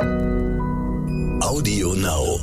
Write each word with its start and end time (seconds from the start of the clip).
Audio 0.00 1.94
Now. 1.94 2.40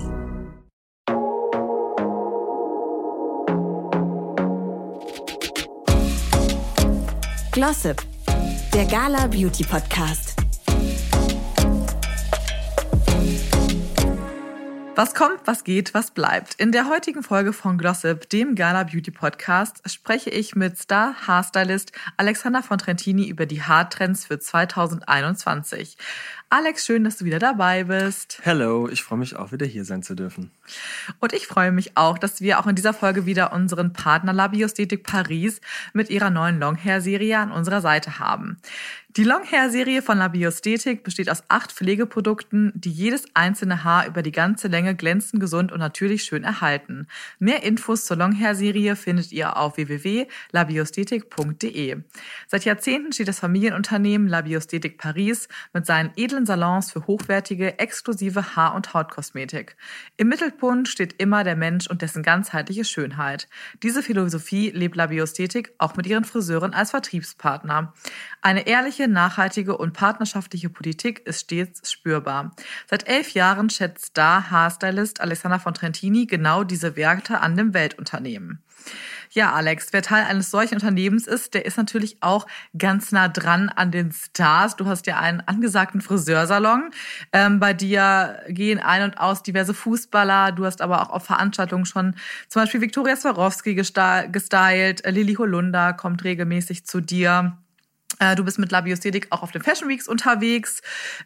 Glossip, 7.51 8.01
der 8.73 8.85
Gala 8.85 9.27
Beauty 9.27 9.65
Podcast. 9.65 10.41
Was 14.93 15.15
kommt, 15.15 15.39
was 15.45 15.63
geht, 15.63 15.93
was 15.93 16.11
bleibt. 16.11 16.53
In 16.55 16.71
der 16.71 16.87
heutigen 16.87 17.23
Folge 17.23 17.53
von 17.53 17.77
Glossip, 17.77 18.29
dem 18.29 18.55
Gala 18.55 18.83
Beauty 18.83 19.09
Podcast, 19.09 19.81
spreche 19.89 20.29
ich 20.29 20.55
mit 20.55 20.77
Star 20.77 21.15
Haarstylist 21.25 21.91
Alexander 22.17 22.61
von 22.61 22.77
Trentini 22.77 23.27
über 23.27 23.45
die 23.45 23.63
Haartrends 23.63 24.25
für 24.25 24.37
2021. 24.37 25.97
Alex, 26.53 26.85
schön, 26.85 27.05
dass 27.05 27.15
du 27.15 27.23
wieder 27.23 27.39
dabei 27.39 27.85
bist. 27.85 28.39
Hello, 28.41 28.89
ich 28.89 29.03
freue 29.03 29.19
mich 29.19 29.37
auch 29.37 29.53
wieder 29.53 29.65
hier 29.65 29.85
sein 29.85 30.03
zu 30.03 30.15
dürfen. 30.15 30.51
Und 31.21 31.31
ich 31.31 31.47
freue 31.47 31.71
mich 31.71 31.95
auch, 31.95 32.17
dass 32.17 32.41
wir 32.41 32.59
auch 32.59 32.67
in 32.67 32.75
dieser 32.75 32.93
Folge 32.93 33.25
wieder 33.25 33.53
unseren 33.53 33.93
Partner 33.93 34.33
Labiosthetik 34.33 35.03
Paris 35.03 35.61
mit 35.93 36.09
ihrer 36.09 36.29
neuen 36.29 36.59
Longhair-Serie 36.59 37.39
an 37.39 37.53
unserer 37.53 37.79
Seite 37.79 38.19
haben. 38.19 38.57
Die 39.17 39.25
Longhair-Serie 39.25 40.01
von 40.01 40.19
Labiosthetik 40.19 41.03
besteht 41.03 41.29
aus 41.29 41.43
acht 41.49 41.73
Pflegeprodukten, 41.73 42.71
die 42.75 42.91
jedes 42.91 43.25
einzelne 43.33 43.83
Haar 43.83 44.07
über 44.07 44.21
die 44.21 44.31
ganze 44.31 44.69
Länge 44.69 44.95
glänzend, 44.95 45.41
gesund 45.41 45.73
und 45.73 45.79
natürlich 45.79 46.23
schön 46.23 46.45
erhalten. 46.45 47.07
Mehr 47.37 47.63
Infos 47.63 48.05
zur 48.05 48.15
Longhair-Serie 48.15 48.95
findet 48.95 49.33
ihr 49.33 49.57
auf 49.57 49.75
www.labiosthetik.de. 49.75 51.97
Seit 52.47 52.63
Jahrzehnten 52.63 53.11
steht 53.11 53.27
das 53.27 53.39
Familienunternehmen 53.39 54.29
Labiosthetik 54.29 54.97
Paris 54.97 55.49
mit 55.73 55.85
seinen 55.85 56.11
edlen 56.15 56.40
Salons 56.45 56.91
für 56.91 57.07
hochwertige, 57.07 57.79
exklusive 57.79 58.55
Haar- 58.55 58.75
und 58.75 58.93
Hautkosmetik. 58.93 59.75
Im 60.17 60.29
Mittelpunkt 60.29 60.87
steht 60.87 61.21
immer 61.21 61.43
der 61.43 61.55
Mensch 61.55 61.87
und 61.87 62.01
dessen 62.01 62.23
ganzheitliche 62.23 62.85
Schönheit. 62.85 63.47
Diese 63.83 64.03
Philosophie 64.03 64.69
lebt 64.71 64.95
Labiosthetik 64.95 65.73
auch 65.77 65.95
mit 65.95 66.07
ihren 66.07 66.23
Friseuren 66.23 66.73
als 66.73 66.91
Vertriebspartner. 66.91 67.93
Eine 68.41 68.67
ehrliche, 68.67 69.07
nachhaltige 69.07 69.77
und 69.77 69.93
partnerschaftliche 69.93 70.69
Politik 70.69 71.25
ist 71.27 71.41
stets 71.41 71.91
spürbar. 71.91 72.55
Seit 72.89 73.07
elf 73.07 73.31
Jahren 73.33 73.69
schätzt 73.69 74.05
Star-Haarstylist 74.05 75.21
Alexander 75.21 75.59
von 75.59 75.73
Trentini 75.73 76.25
genau 76.25 76.63
diese 76.63 76.95
Werte 76.95 77.39
an 77.39 77.55
dem 77.55 77.73
Weltunternehmen. 77.73 78.63
Ja, 79.33 79.53
Alex, 79.53 79.93
wer 79.93 80.01
Teil 80.01 80.25
eines 80.25 80.51
solchen 80.51 80.75
Unternehmens 80.75 81.25
ist, 81.25 81.53
der 81.53 81.65
ist 81.65 81.77
natürlich 81.77 82.17
auch 82.21 82.47
ganz 82.77 83.13
nah 83.13 83.29
dran 83.29 83.69
an 83.69 83.89
den 83.89 84.11
Stars. 84.11 84.75
Du 84.75 84.87
hast 84.87 85.07
ja 85.07 85.19
einen 85.19 85.39
angesagten 85.39 86.01
Friseursalon. 86.31 86.91
Ähm, 87.33 87.59
bei 87.59 87.73
dir 87.73 88.41
gehen 88.47 88.79
ein 88.79 89.03
und 89.03 89.19
aus 89.19 89.43
diverse 89.43 89.73
Fußballer. 89.73 90.53
Du 90.53 90.65
hast 90.65 90.81
aber 90.81 91.01
auch 91.01 91.09
auf 91.09 91.25
Veranstaltungen 91.25 91.85
schon 91.85 92.15
zum 92.47 92.61
Beispiel 92.61 92.81
Viktoria 92.81 93.15
Swarovski 93.15 93.75
gestylt. 93.75 95.03
Lili 95.05 95.35
Holunder 95.35 95.93
kommt 95.93 96.23
regelmäßig 96.23 96.85
zu 96.85 97.01
dir. 97.01 97.57
Äh, 98.19 98.35
du 98.35 98.43
bist 98.43 98.59
mit 98.59 98.71
Labiosthetik 98.71 99.27
auch 99.31 99.41
auf 99.41 99.51
den 99.51 99.61
Fashion 99.61 99.89
Weeks 99.89 100.07
unterwegs 100.07 100.81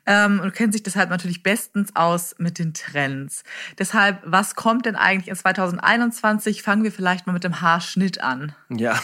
ähm, 0.06 0.40
und 0.40 0.54
kennst 0.54 0.76
dich 0.76 0.84
deshalb 0.84 1.10
natürlich 1.10 1.44
bestens 1.44 1.96
aus 1.96 2.36
mit 2.38 2.58
den 2.58 2.74
Trends. 2.74 3.44
Deshalb, 3.78 4.22
was 4.24 4.56
kommt 4.56 4.86
denn 4.86 4.96
eigentlich 4.96 5.28
in 5.28 5.36
2021? 5.36 6.64
Fangen 6.64 6.84
wir 6.84 6.92
vielleicht 6.92 7.28
mal 7.28 7.34
mit 7.34 7.44
dem 7.44 7.62
Haarschnitt 7.62 8.22
an. 8.22 8.54
Ja, 8.70 9.00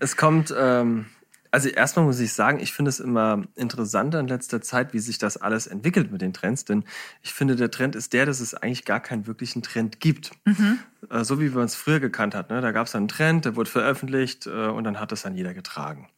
es 0.00 0.16
kommt 0.16 0.52
ähm, 0.56 1.06
also 1.54 1.68
erstmal 1.68 2.04
muss 2.04 2.18
ich 2.18 2.32
sagen, 2.32 2.58
ich 2.58 2.72
finde 2.72 2.88
es 2.88 2.98
immer 2.98 3.44
interessanter 3.54 4.18
in 4.18 4.26
letzter 4.26 4.60
Zeit, 4.60 4.92
wie 4.92 4.98
sich 4.98 5.18
das 5.18 5.36
alles 5.36 5.68
entwickelt 5.68 6.10
mit 6.10 6.20
den 6.20 6.32
Trends. 6.32 6.64
Denn 6.64 6.82
ich 7.22 7.32
finde, 7.32 7.54
der 7.54 7.70
Trend 7.70 7.94
ist 7.94 8.12
der, 8.12 8.26
dass 8.26 8.40
es 8.40 8.54
eigentlich 8.54 8.84
gar 8.84 8.98
keinen 8.98 9.28
wirklichen 9.28 9.62
Trend 9.62 10.00
gibt. 10.00 10.32
Mhm. 10.46 10.80
So 11.22 11.40
wie 11.40 11.50
man 11.50 11.66
es 11.66 11.76
früher 11.76 12.00
gekannt 12.00 12.34
hat. 12.34 12.50
Ne? 12.50 12.60
Da 12.60 12.72
gab 12.72 12.88
es 12.88 12.96
einen 12.96 13.06
Trend, 13.06 13.44
der 13.44 13.54
wurde 13.54 13.70
veröffentlicht 13.70 14.48
äh, 14.48 14.66
und 14.66 14.82
dann 14.82 14.98
hat 14.98 15.12
das 15.12 15.22
dann 15.22 15.36
jeder 15.36 15.54
getragen. 15.54 16.08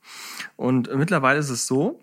Und 0.57 0.89
mittlerweile 0.97 1.39
ist 1.39 1.51
es 1.51 1.67
so, 1.67 2.01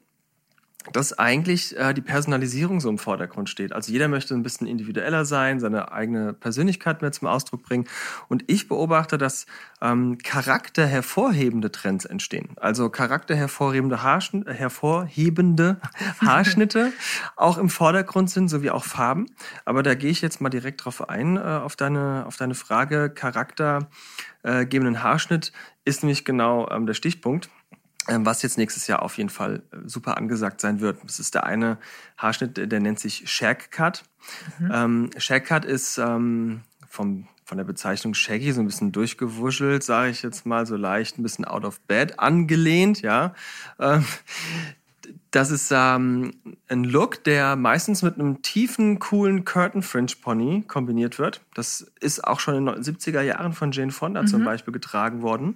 dass 0.91 1.17
eigentlich 1.17 1.77
äh, 1.77 1.93
die 1.93 2.01
Personalisierung 2.01 2.79
so 2.79 2.89
im 2.89 2.97
Vordergrund 2.97 3.49
steht. 3.49 3.73
Also 3.73 3.91
jeder 3.91 4.07
möchte 4.07 4.33
ein 4.33 4.43
bisschen 4.43 4.67
individueller 4.67 5.25
sein, 5.25 5.59
seine 5.59 5.91
eigene 5.91 6.33
Persönlichkeit 6.33 7.01
mehr 7.01 7.11
zum 7.11 7.27
Ausdruck 7.27 7.63
bringen. 7.63 7.85
Und 8.27 8.43
ich 8.47 8.67
beobachte, 8.67 9.17
dass 9.17 9.45
ähm, 9.81 10.17
charakterhervorhebende 10.17 11.71
Trends 11.71 12.05
entstehen. 12.05 12.49
Also 12.57 12.89
charakterhervorhebende 12.89 14.03
Haarschnitte, 14.03 14.53
hervorhebende 14.53 15.79
Haarschnitte 16.21 16.91
auch 17.35 17.57
im 17.57 17.69
Vordergrund 17.69 18.29
sind, 18.29 18.49
sowie 18.49 18.69
auch 18.69 18.83
Farben. 18.83 19.27
Aber 19.65 19.83
da 19.83 19.95
gehe 19.95 20.11
ich 20.11 20.21
jetzt 20.21 20.41
mal 20.41 20.49
direkt 20.49 20.83
drauf 20.83 21.09
ein, 21.09 21.37
äh, 21.37 21.39
auf, 21.39 21.75
deine, 21.75 22.25
auf 22.27 22.35
deine 22.37 22.55
Frage. 22.55 23.09
Charaktergebenden 23.09 25.03
Haarschnitt 25.03 25.51
ist 25.85 26.03
nämlich 26.03 26.25
genau 26.25 26.69
ähm, 26.69 26.85
der 26.85 26.93
Stichpunkt. 26.93 27.49
Ähm, 28.09 28.25
was 28.25 28.41
jetzt 28.41 28.57
nächstes 28.57 28.87
Jahr 28.87 29.01
auf 29.01 29.17
jeden 29.17 29.29
Fall 29.29 29.63
äh, 29.71 29.77
super 29.85 30.17
angesagt 30.17 30.59
sein 30.59 30.81
wird. 30.81 30.99
Das 31.03 31.19
ist 31.19 31.35
der 31.35 31.45
eine 31.45 31.77
Haarschnitt, 32.17 32.71
der 32.71 32.79
nennt 32.79 32.99
sich 32.99 33.29
Shag 33.29 33.71
Cut. 33.71 34.03
Mhm. 34.59 34.71
Ähm, 34.73 35.09
Shag 35.17 35.45
Cut 35.45 35.63
ist 35.63 35.97
ähm, 35.97 36.61
vom, 36.89 37.27
von 37.45 37.57
der 37.57 37.65
Bezeichnung 37.65 38.13
Shaggy 38.13 38.51
so 38.51 38.61
ein 38.61 38.65
bisschen 38.65 38.91
durchgewuschelt, 38.91 39.83
sage 39.83 40.11
ich 40.11 40.21
jetzt 40.21 40.45
mal, 40.45 40.65
so 40.65 40.75
leicht 40.75 41.17
ein 41.17 41.23
bisschen 41.23 41.45
out 41.45 41.63
of 41.63 41.79
bed 41.81 42.19
angelehnt, 42.19 43.01
ja. 43.01 43.33
Ähm, 43.79 44.05
das 45.31 45.51
ist 45.51 45.71
ähm, 45.73 46.33
ein 46.67 46.83
Look, 46.83 47.23
der 47.23 47.55
meistens 47.55 48.01
mit 48.03 48.15
einem 48.15 48.41
tiefen, 48.41 48.99
coolen 48.99 49.45
Curtain 49.45 49.81
Fringe 49.81 50.13
Pony 50.21 50.63
kombiniert 50.67 51.19
wird. 51.19 51.41
Das 51.53 51.91
ist 51.99 52.23
auch 52.23 52.39
schon 52.39 52.55
in 52.55 52.65
den 52.65 52.75
70er 52.75 53.21
Jahren 53.21 53.53
von 53.53 53.71
Jane 53.71 53.91
Fonda 53.91 54.21
mhm. 54.21 54.27
zum 54.27 54.43
Beispiel 54.43 54.73
getragen 54.73 55.21
worden. 55.21 55.55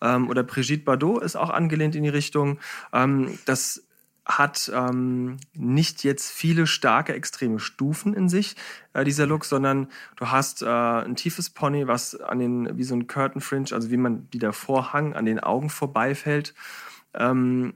Ähm, 0.00 0.28
oder 0.28 0.42
Brigitte 0.42 0.84
Bardot 0.84 1.22
ist 1.22 1.36
auch 1.36 1.50
angelehnt 1.50 1.94
in 1.94 2.02
die 2.02 2.08
Richtung. 2.08 2.58
Ähm, 2.92 3.38
das 3.44 3.84
hat 4.26 4.70
ähm, 4.74 5.38
nicht 5.54 6.04
jetzt 6.04 6.30
viele 6.30 6.66
starke 6.66 7.12
extreme 7.14 7.58
Stufen 7.58 8.14
in 8.14 8.28
sich, 8.28 8.54
äh, 8.92 9.04
dieser 9.04 9.26
Look, 9.26 9.44
sondern 9.44 9.88
du 10.16 10.28
hast 10.28 10.62
äh, 10.62 10.66
ein 10.66 11.16
tiefes 11.16 11.50
Pony, 11.50 11.86
was 11.86 12.14
an 12.20 12.38
den, 12.38 12.76
wie 12.76 12.84
so 12.84 12.94
ein 12.94 13.06
Curtain 13.06 13.40
Fringe, 13.40 13.72
also 13.72 13.90
wie 13.90 13.96
man, 13.96 14.28
wie 14.30 14.38
der 14.38 14.52
Vorhang 14.52 15.14
an 15.14 15.24
den 15.24 15.40
Augen 15.40 15.68
vorbeifällt. 15.68 16.54
Ähm, 17.14 17.74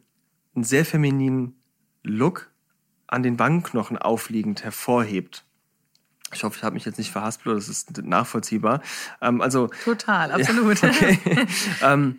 einen 0.55 0.65
sehr 0.65 0.85
femininen 0.85 1.57
Look 2.03 2.51
an 3.07 3.23
den 3.23 3.39
Wangenknochen 3.39 3.99
aufliegend 3.99 4.65
hervorhebt. 4.65 5.45
Ich 6.33 6.43
hoffe, 6.43 6.57
ich 6.57 6.65
habe 6.65 6.75
mich 6.75 6.85
jetzt 6.85 6.99
nicht 6.99 7.13
verhaspelt, 7.13 7.57
das 7.57 7.69
ist 7.69 8.03
nachvollziehbar. 8.03 8.83
Ähm, 9.21 9.41
also 9.41 9.69
total, 9.85 10.33
absolut. 10.33 10.81
Ja, 10.83 10.89
okay. 10.91 11.47
ähm, 11.83 12.19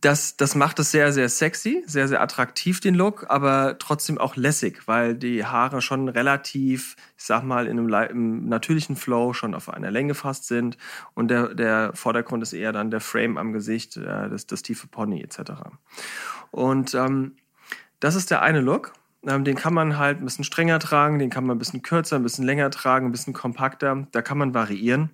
das, 0.00 0.36
das 0.36 0.54
macht 0.54 0.78
es 0.80 0.90
sehr, 0.90 1.12
sehr 1.12 1.30
sexy, 1.30 1.82
sehr, 1.86 2.08
sehr 2.08 2.20
attraktiv, 2.20 2.80
den 2.80 2.94
Look, 2.94 3.26
aber 3.30 3.78
trotzdem 3.78 4.18
auch 4.18 4.36
lässig, 4.36 4.86
weil 4.86 5.14
die 5.14 5.46
Haare 5.46 5.80
schon 5.80 6.08
relativ, 6.08 6.96
ich 7.16 7.24
sag 7.24 7.42
mal, 7.42 7.66
in 7.66 7.78
einem, 7.78 8.10
im 8.10 8.48
natürlichen 8.48 8.96
Flow 8.96 9.32
schon 9.32 9.54
auf 9.54 9.70
einer 9.70 9.90
Länge 9.90 10.14
fast 10.14 10.46
sind 10.46 10.76
und 11.14 11.28
der, 11.28 11.54
der 11.54 11.92
Vordergrund 11.94 12.42
ist 12.42 12.52
eher 12.52 12.72
dann 12.72 12.90
der 12.90 13.00
Frame 13.00 13.38
am 13.38 13.52
Gesicht, 13.54 13.96
äh, 13.96 14.28
das, 14.28 14.46
das 14.46 14.62
tiefe 14.62 14.88
Pony 14.88 15.22
etc. 15.22 15.52
Und 16.50 16.94
ähm, 16.94 17.36
das 18.00 18.14
ist 18.14 18.30
der 18.30 18.42
eine 18.42 18.60
Look. 18.60 18.92
Ähm, 19.26 19.44
den 19.44 19.56
kann 19.56 19.74
man 19.74 19.98
halt 19.98 20.20
ein 20.20 20.24
bisschen 20.24 20.44
strenger 20.44 20.78
tragen, 20.78 21.18
den 21.18 21.30
kann 21.30 21.44
man 21.44 21.56
ein 21.56 21.58
bisschen 21.58 21.82
kürzer, 21.82 22.16
ein 22.16 22.22
bisschen 22.22 22.44
länger 22.44 22.70
tragen, 22.70 23.06
ein 23.06 23.12
bisschen 23.12 23.34
kompakter. 23.34 24.06
Da 24.12 24.22
kann 24.22 24.38
man 24.38 24.54
variieren. 24.54 25.10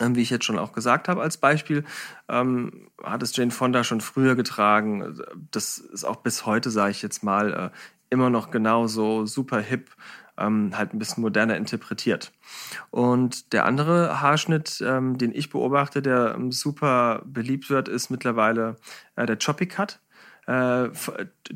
Ähm, 0.00 0.16
wie 0.16 0.22
ich 0.22 0.30
jetzt 0.30 0.44
schon 0.44 0.58
auch 0.58 0.72
gesagt 0.72 1.08
habe 1.08 1.22
als 1.22 1.36
Beispiel, 1.36 1.84
ähm, 2.28 2.88
hat 3.02 3.22
es 3.22 3.36
Jane 3.36 3.52
Fonda 3.52 3.84
schon 3.84 4.00
früher 4.00 4.34
getragen. 4.34 5.20
Das 5.52 5.78
ist 5.78 6.04
auch 6.04 6.16
bis 6.16 6.46
heute, 6.46 6.70
sage 6.70 6.90
ich 6.90 7.02
jetzt 7.02 7.22
mal, 7.22 7.52
äh, 7.52 7.70
immer 8.10 8.30
noch 8.30 8.50
genauso 8.50 9.24
super 9.26 9.60
hip, 9.60 9.90
ähm, 10.36 10.76
halt 10.76 10.94
ein 10.94 10.98
bisschen 10.98 11.22
moderner 11.22 11.56
interpretiert. 11.56 12.32
Und 12.90 13.52
der 13.52 13.66
andere 13.66 14.20
Haarschnitt, 14.20 14.82
ähm, 14.84 15.16
den 15.16 15.32
ich 15.32 15.50
beobachte, 15.50 16.02
der 16.02 16.34
ähm, 16.34 16.50
super 16.50 17.22
beliebt 17.24 17.70
wird, 17.70 17.88
ist 17.88 18.10
mittlerweile 18.10 18.76
äh, 19.14 19.26
der 19.26 19.38
Choppy 19.38 19.66
Cut. 19.66 20.00
Äh, 20.46 20.90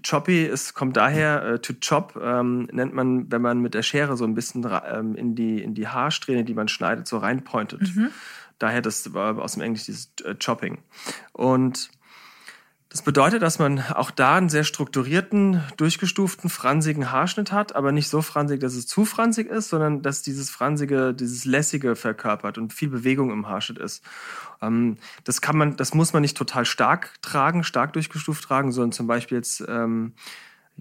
choppy 0.03 0.45
ist, 0.47 0.75
kommt 0.75 0.97
daher, 0.97 1.45
äh, 1.45 1.59
to 1.59 1.75
chop 1.75 2.19
ähm, 2.23 2.69
nennt 2.73 2.95
man, 2.95 3.31
wenn 3.31 3.43
man 3.43 3.61
mit 3.61 3.75
der 3.75 3.83
Schere 3.83 4.17
so 4.17 4.25
ein 4.25 4.35
bisschen 4.35 4.67
ähm, 4.91 5.15
in, 5.15 5.35
die, 5.35 5.63
in 5.63 5.75
die 5.75 5.89
Haarsträhne, 5.89 6.45
die 6.45 6.55
man 6.55 6.69
schneidet, 6.69 7.07
so 7.07 7.19
reinpointet. 7.19 7.83
Mhm. 7.95 8.11
Daher 8.59 8.83
das 8.83 9.13
war 9.15 9.39
aus 9.39 9.53
dem 9.53 9.63
Englisch 9.63 9.85
dieses 9.85 10.11
äh, 10.25 10.35
Chopping. 10.35 10.79
Und 11.33 11.91
das 12.91 13.03
bedeutet, 13.03 13.43
dass 13.43 13.59
man 13.59 13.81
auch 13.81 14.11
da 14.11 14.37
einen 14.37 14.49
sehr 14.49 14.65
strukturierten, 14.65 15.63
durchgestuften, 15.77 16.49
fransigen 16.49 17.13
Haarschnitt 17.13 17.53
hat, 17.53 17.77
aber 17.77 17.93
nicht 17.93 18.09
so 18.09 18.23
fransig, 18.23 18.61
dass 18.61 18.75
es 18.75 18.87
zu 18.87 19.05
fransig 19.05 19.49
ist, 19.49 19.69
sondern 19.69 20.01
dass 20.01 20.23
dieses 20.23 20.49
fransige, 20.49 21.13
dieses 21.13 21.45
lässige 21.45 21.97
verkörpert 21.97 22.57
und 22.57 22.73
viel 22.73 22.89
Bewegung 22.89 23.31
im 23.31 23.47
Haarschnitt 23.47 23.79
ist. 23.79 24.03
Ähm, 24.63 24.97
das 25.25 25.43
kann 25.43 25.59
man, 25.59 25.77
das 25.77 25.93
muss 25.93 26.15
man 26.15 26.23
nicht 26.23 26.37
total 26.37 26.65
stark 26.65 27.21
tragen, 27.21 27.63
stark 27.63 27.93
durchgestuft 27.93 28.43
tragen, 28.43 28.73
sondern 28.73 28.93
zum 28.93 29.07
Beispiel 29.07 29.37
jetzt 29.37 29.63
ähm, 29.69 30.15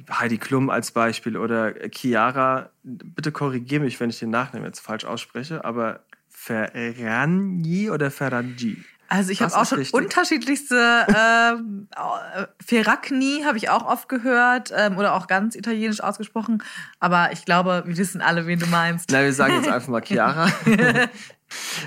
Heidi 0.10 0.38
Klum 0.38 0.70
als 0.70 0.92
Beispiel 0.92 1.36
oder 1.36 1.74
Chiara. 1.92 2.70
Bitte 2.84 3.34
korrigiere 3.34 3.84
mich, 3.84 4.00
wenn 4.00 4.10
ich 4.10 4.20
den 4.20 4.30
Nachnamen 4.30 4.66
jetzt 4.66 4.80
falsch 4.80 5.04
ausspreche, 5.04 5.66
aber 5.66 6.06
Ferragni 6.30 7.90
oder 7.90 8.12
Ferragni? 8.12 8.78
Also 9.08 9.32
ich 9.32 9.42
habe 9.42 9.56
auch 9.56 9.66
schon 9.66 9.80
richtig? 9.80 9.94
unterschiedlichste 9.94 10.76
äh, 11.08 12.46
Ferragni 12.64 13.44
habe 13.46 13.58
ich 13.58 13.70
auch 13.70 13.86
oft 13.86 14.10
gehört 14.10 14.74
ähm, 14.76 14.98
oder 14.98 15.14
auch 15.14 15.28
ganz 15.28 15.56
italienisch 15.56 16.02
ausgesprochen, 16.02 16.64
aber 17.00 17.32
ich 17.32 17.46
glaube, 17.46 17.84
wir 17.86 17.98
wissen 17.98 18.22
alle, 18.22 18.48
wen 18.48 18.60
du 18.60 18.68
meinst. 18.68 19.10
Na, 19.12 19.24
wir 19.24 19.34
sagen 19.34 19.56
jetzt 19.56 19.68
einfach 19.72 19.88
mal 19.88 20.02
Chiara. 20.02 20.52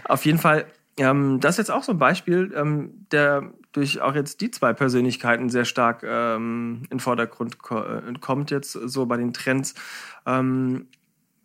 Auf 0.04 0.24
jeden 0.24 0.38
Fall, 0.38 0.66
ähm, 0.96 1.40
das 1.40 1.54
ist 1.54 1.58
jetzt 1.58 1.70
auch 1.70 1.82
so 1.82 1.92
ein 1.92 1.98
Beispiel, 1.98 2.52
ähm, 2.54 3.06
der 3.12 3.52
durch 3.72 4.00
auch 4.00 4.14
jetzt 4.14 4.40
die 4.40 4.50
zwei 4.50 4.72
Persönlichkeiten 4.72 5.48
sehr 5.48 5.64
stark 5.64 6.02
ähm, 6.04 6.82
in 6.90 7.00
Vordergrund 7.00 7.58
ko 7.58 7.80
äh, 7.80 8.12
kommt 8.20 8.50
jetzt 8.50 8.72
so 8.72 9.06
bei 9.06 9.16
den 9.16 9.32
Trends. 9.32 9.74
Ähm, 10.26 10.88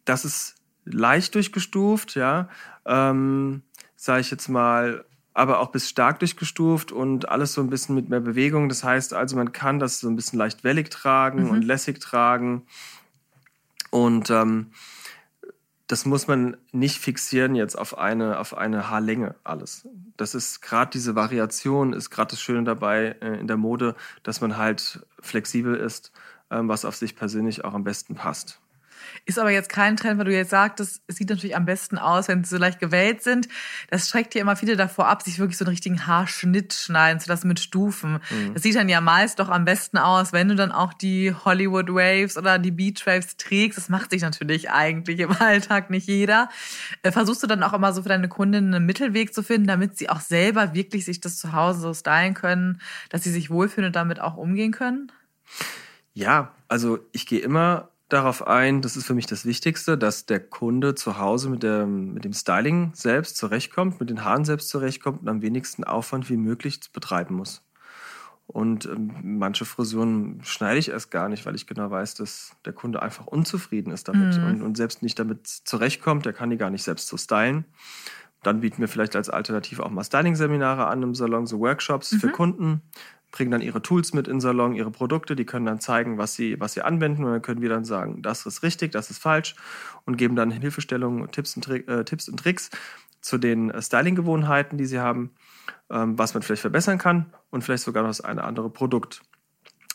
das 0.06 0.26
ist 0.26 0.56
leicht 0.86 1.36
durchgestuft, 1.36 2.16
ja, 2.16 2.48
ähm, 2.86 3.64
sage 3.96 4.22
ich 4.22 4.32
jetzt 4.32 4.48
mal 4.48 5.06
aber 5.36 5.60
auch 5.60 5.70
bis 5.70 5.90
stark 5.90 6.20
durchgestuft 6.20 6.94
und 6.94 7.30
alles 7.30 7.54
so 7.54 7.62
ein 7.62 7.70
bisschen 7.70 7.94
mit 7.94 8.10
mehr 8.10 8.22
Bewegung. 8.22 8.70
Das 8.70 8.84
heißt 8.84 9.14
also, 9.14 9.36
man 9.36 9.52
kann 9.52 9.80
das 9.80 10.00
so 10.00 10.08
ein 10.08 10.16
bisschen 10.16 10.40
leicht 10.40 10.64
wellig 10.64 10.90
tragen 10.90 11.44
mhm. 11.44 11.50
und 11.52 11.62
lässig 11.62 12.00
tragen. 12.00 12.64
Und 13.92 14.30
ähm, 14.30 14.72
das 15.88 16.06
muss 16.06 16.28
man 16.28 16.56
nicht 16.72 17.00
fixieren 17.00 17.54
jetzt 17.54 17.78
auf 17.78 17.98
eine, 17.98 18.40
auf 18.40 18.58
eine 18.58 18.90
Haarlänge 18.90 19.36
alles. 19.44 19.86
Das 20.16 20.36
ist 20.36 20.62
gerade 20.62 20.92
diese 20.92 21.16
Variation, 21.16 21.92
ist 21.92 22.10
gerade 22.10 22.32
das 22.32 22.42
Schöne 22.42 22.64
dabei 22.64 23.18
äh, 23.20 23.38
in 23.38 23.48
der 23.48 23.58
Mode, 23.58 23.96
dass 24.24 24.40
man 24.40 24.56
halt 24.56 25.06
flexibel 25.20 25.76
ist, 25.76 26.14
ähm, 26.50 26.70
was 26.70 26.86
auf 26.86 26.96
sich 26.96 27.18
persönlich 27.18 27.66
auch 27.66 27.74
am 27.74 27.84
besten 27.84 28.16
passt. 28.16 28.62
Ist 29.28 29.40
aber 29.40 29.50
jetzt 29.50 29.70
kein 29.70 29.98
Trend, 29.98 30.20
weil 30.20 30.26
du 30.26 30.32
jetzt 30.32 30.52
sagtest, 30.52 31.02
es 31.08 31.16
sieht 31.16 31.32
natürlich 31.32 31.56
am 31.56 31.66
besten 31.66 31.98
aus, 31.98 32.28
wenn 32.28 32.44
sie 32.44 32.50
so 32.52 32.58
leicht 32.58 32.80
gewellt 32.80 33.24
sind. 33.24 33.48
Das 33.90 34.08
schreckt 34.08 34.36
ja 34.36 34.42
immer 34.42 34.56
viele 34.56 34.76
davor 34.76 35.08
ab, 35.08 35.24
sich 35.24 35.40
wirklich 35.40 35.58
so 35.58 35.66
einen 35.66 35.72
richtigen 35.72 36.06
Haarschnitt 36.06 36.74
schneiden 36.74 37.20
zu 37.20 37.30
lassen 37.30 37.48
mit 37.48 37.60
Stufen. 37.60 38.20
Mhm. 38.30 38.54
Das 38.54 38.62
sieht 38.62 38.76
dann 38.76 38.88
ja 38.88 39.02
meist 39.02 39.40
doch 39.40 39.50
am 39.50 39.66
besten 39.66 39.98
aus, 39.98 40.32
wenn 40.32 40.50
du 40.50 40.56
dann 40.56 40.72
auch 40.72 40.94
die 40.94 41.34
Hollywood 41.34 41.90
Waves 41.90 42.38
oder 42.38 42.60
die 42.60 42.70
Beach 42.70 43.04
Waves 43.08 43.36
trägst. 43.38 43.80
Das 43.80 43.90
macht 43.90 44.12
sich 44.12 44.22
natürlich 44.22 44.70
eigentlich 44.70 45.20
im 45.20 45.32
Alltag 45.40 45.90
nicht 45.90 46.08
jeder. 46.08 46.50
Äh, 47.02 47.12
versuchst 47.12 47.42
du 47.42 47.48
dann 47.48 47.64
auch 47.64 47.74
immer 47.74 47.94
so 47.94 48.04
für 48.04 48.10
deine 48.10 48.30
Kundinnen 48.30 48.76
einen 48.76 48.86
Mittelweg 48.86 49.34
zu 49.34 49.42
finden, 49.42 49.66
damit 49.66 49.98
sie 49.98 50.08
auch 50.08 50.22
selber 50.22 50.76
wirklich 50.76 51.04
sich 51.04 51.20
das 51.20 51.40
zu 51.40 51.52
Hause 51.52 51.80
so 51.80 51.96
stylen 51.96 52.36
können, 52.36 52.80
dass 53.10 53.24
sie 53.24 53.32
sich 53.32 53.50
wohlfühlen 53.50 53.88
und 53.88 53.96
damit 53.96 54.20
auch 54.20 54.38
umgehen 54.38 54.72
können? 54.72 55.12
Ja, 56.14 56.52
also 56.68 57.00
ich 57.12 57.26
gehe 57.26 57.40
immer 57.40 57.90
darauf 58.16 58.48
ein, 58.48 58.82
das 58.82 58.96
ist 58.96 59.06
für 59.06 59.14
mich 59.14 59.28
das 59.28 59.46
Wichtigste, 59.46 59.98
dass 59.98 60.26
der 60.26 60.40
Kunde 60.40 60.96
zu 60.96 61.20
Hause 61.20 61.50
mit, 61.50 61.64
der, 61.64 61.86
mit 61.86 62.24
dem 62.24 62.34
Styling 62.34 62.92
selbst 62.94 63.38
zurechtkommt, 63.38 64.00
mit 64.00 64.10
den 64.10 64.24
Haaren 64.24 64.46
selbst 64.46 64.70
zurechtkommt 64.70 65.22
und 65.22 65.28
am 65.28 65.42
wenigsten 65.42 65.84
Aufwand 65.84 66.30
wie 66.30 66.38
möglich 66.38 66.80
betreiben 66.94 67.36
muss. 67.36 67.62
Und 68.48 68.86
ähm, 68.86 69.12
manche 69.24 69.66
Frisuren 69.66 70.40
schneide 70.44 70.80
ich 70.80 70.90
erst 70.90 71.12
gar 71.12 71.30
nicht, 71.30 71.46
weil 71.46 71.56
ich 71.56 71.68
genau 71.68 71.90
weiß, 71.92 72.16
dass 72.16 72.56
der 72.64 72.74
Kunde 72.74 73.02
einfach 73.02 73.26
unzufrieden 73.26 73.92
ist 73.92 74.08
damit 74.08 74.38
mhm. 74.38 74.46
und, 74.46 74.62
und, 74.62 74.78
selbst 74.78 75.02
nicht 75.02 75.18
damit 75.20 75.48
zurechtkommt. 75.48 76.26
Der 76.26 76.34
kann 76.34 76.52
die 76.52 76.58
gar 76.58 76.70
nicht 76.70 76.84
selbst 76.84 77.08
so 77.08 77.18
stylen. 77.18 77.66
Dann 78.44 78.62
bieten 78.62 78.80
wir 78.80 78.88
vielleicht 78.88 79.16
als 79.16 79.30
Alternative 79.30 79.84
auch 79.84 79.90
mal 79.90 80.04
Styling-Seminare 80.04 80.86
an 80.86 81.02
im 81.02 81.16
Salon, 81.16 81.48
so 81.48 81.60
Workshops 81.60 82.12
mhm. 82.12 82.20
für 82.20 82.30
Kunden, 82.30 82.82
bringen 83.36 83.52
dann 83.52 83.62
ihre 83.62 83.82
Tools 83.82 84.14
mit 84.14 84.28
in 84.28 84.36
den 84.36 84.40
Salon, 84.40 84.76
ihre 84.76 84.92
Produkte, 84.92 85.36
die 85.36 85.46
können 85.46 85.66
dann 85.66 85.82
zeigen, 85.82 86.18
was 86.18 86.36
sie, 86.36 86.58
was 86.62 86.72
sie 86.72 86.82
anwenden 86.82 87.26
und 87.26 87.32
dann 87.34 87.42
können 87.42 87.62
wir 87.62 87.68
dann 87.68 87.84
sagen, 87.84 88.22
das 88.22 88.46
ist 88.46 88.64
richtig, 88.64 88.94
das 88.94 89.12
ist 89.12 89.18
falsch 89.18 89.56
und 90.06 90.16
geben 90.16 90.38
dann 90.38 90.52
Hilfestellungen, 90.52 91.30
Tipps 91.32 91.58
und, 91.58 91.68
äh, 91.68 92.06
Tipps 92.06 92.30
und 92.30 92.38
Tricks 92.38 92.72
zu 93.20 93.38
den 93.38 93.72
äh, 93.72 93.82
Styling-Gewohnheiten, 93.82 94.78
die 94.78 94.86
sie 94.86 95.02
haben, 95.02 95.32
ähm, 95.90 96.18
was 96.18 96.34
man 96.34 96.44
vielleicht 96.44 96.62
verbessern 96.62 96.98
kann 96.98 97.34
und 97.50 97.62
vielleicht 97.62 97.84
sogar 97.84 98.04
noch 98.04 98.10
das 98.10 98.22
eine 98.22 98.46
andere 98.46 98.70
Produkt 98.70 99.22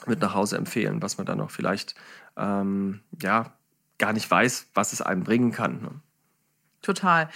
mit 0.06 0.20
nach 0.20 0.34
Hause 0.34 0.58
empfehlen, 0.58 1.00
was 1.00 1.16
man 1.16 1.26
dann 1.26 1.38
noch 1.38 1.50
vielleicht 1.50 1.94
ähm, 2.36 3.00
ja, 3.22 3.54
gar 3.96 4.12
nicht 4.12 4.30
weiß, 4.30 4.68
was 4.74 4.92
es 4.92 5.00
einem 5.00 5.24
bringen 5.24 5.50
kann. 5.50 5.80
Ne? 5.80 5.90
Total. 6.90 7.28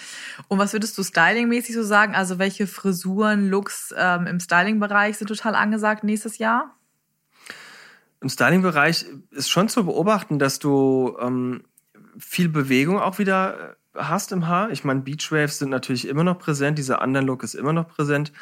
Und 0.49 0.59
was 0.59 0.73
würdest 0.73 0.99
du 0.99 1.05
stylingmäßig 1.05 1.77
so 1.77 1.85
sagen? 1.85 2.17
Also 2.17 2.41
welche 2.41 2.67
Frisuren, 2.67 3.49
Looks 3.49 3.95
ähm, 3.97 4.27
im 4.27 4.41
Styling-Bereich 4.41 5.17
sind 5.17 5.29
total 5.29 5.55
angesagt 5.55 6.03
nächstes 6.03 6.39
Jahr? 6.39 6.75
Im 8.21 8.29
Styling-Bereich 8.29 9.07
ist 9.31 9.51
schon 9.51 9.69
zu 9.69 9.85
beobachten, 9.85 10.41
dass 10.41 10.59
du 10.59 11.17
ähm, 11.21 11.63
viel 12.19 12.49
Bewegung 12.49 12.99
auch 12.99 13.19
wieder 13.21 13.77
hast 13.97 14.33
im 14.33 14.49
Haar. 14.49 14.71
Ich 14.71 14.85
meine, 14.85 15.01
Beachwaves 15.01 15.59
sind 15.59 15.71
natürlich 15.71 16.09
immer 16.09 16.25
noch 16.25 16.39
präsent, 16.39 16.79
dieser 16.79 17.03
Underlook 17.03 17.43
ist 17.43 17.55
immer 17.55 17.73
noch 17.73 17.89
präsent, 17.89 18.33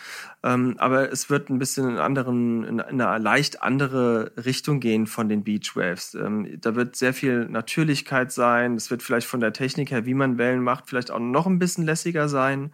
ähm, 0.43 0.75
aber 0.79 1.13
es 1.13 1.31
wird 1.31 1.51
ein 1.51 1.59
bisschen 1.59 1.89
in, 1.91 1.99
anderen, 1.99 2.65
in, 2.65 2.79
in 2.79 3.01
eine 3.01 3.23
leicht 3.23 3.63
andere 3.63 4.33
Richtung 4.45 4.81
gehen 4.81 5.07
von 5.07 5.29
den 5.29 5.45
Beachwaves. 5.45 6.15
Ähm, 6.15 6.59
da 6.61 6.75
wird 6.75 6.97
sehr 6.97 7.15
viel 7.15 7.47
Natürlichkeit 7.47 8.33
sein, 8.33 8.77
es 8.77 8.91
wird 8.91 9.03
vielleicht 9.03 9.27
von 9.27 9.41
der 9.41 9.53
Technik 9.53 9.91
her, 9.91 10.07
wie 10.07 10.15
man 10.15 10.39
Wellen 10.39 10.63
macht, 10.63 10.89
vielleicht 10.89 11.11
auch 11.11 11.19
noch 11.19 11.47
ein 11.47 11.59
bisschen 11.59 11.85
lässiger 11.85 12.29
sein 12.29 12.73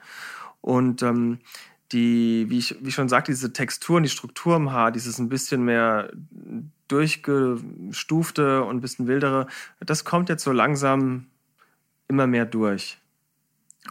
und 0.61 1.03
ähm, 1.03 1.39
die, 1.93 2.47
wie 2.49 2.59
ich, 2.59 2.77
wie 2.83 2.89
ich 2.89 2.95
schon 2.95 3.09
sagte, 3.09 3.33
diese 3.33 3.53
Textur 3.53 3.97
und 3.97 4.03
die 4.03 4.09
Struktur 4.11 4.57
im 4.57 4.73
Haar, 4.73 4.93
dieses 4.93 5.19
ein 5.19 5.29
bisschen 5.29 5.65
mehr 5.65 6.11
durchgestufte 6.89 8.63
und 8.63 8.77
ein 8.77 8.81
bisschen 8.81 9.07
wildere, 9.07 9.47
das 9.81 10.05
kommt 10.05 10.29
jetzt 10.29 10.45
so 10.45 10.53
langsam 10.53 11.27
immer 12.09 12.27
mehr 12.27 12.47
durch. 12.47 12.99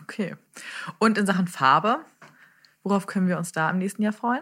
Okay. 0.01 0.35
Und 0.99 1.17
in 1.17 1.25
Sachen 1.25 1.47
Farbe, 1.47 1.99
worauf 2.83 3.07
können 3.07 3.27
wir 3.27 3.37
uns 3.37 3.51
da 3.51 3.69
im 3.69 3.77
nächsten 3.77 4.01
Jahr 4.03 4.13
freuen? 4.13 4.41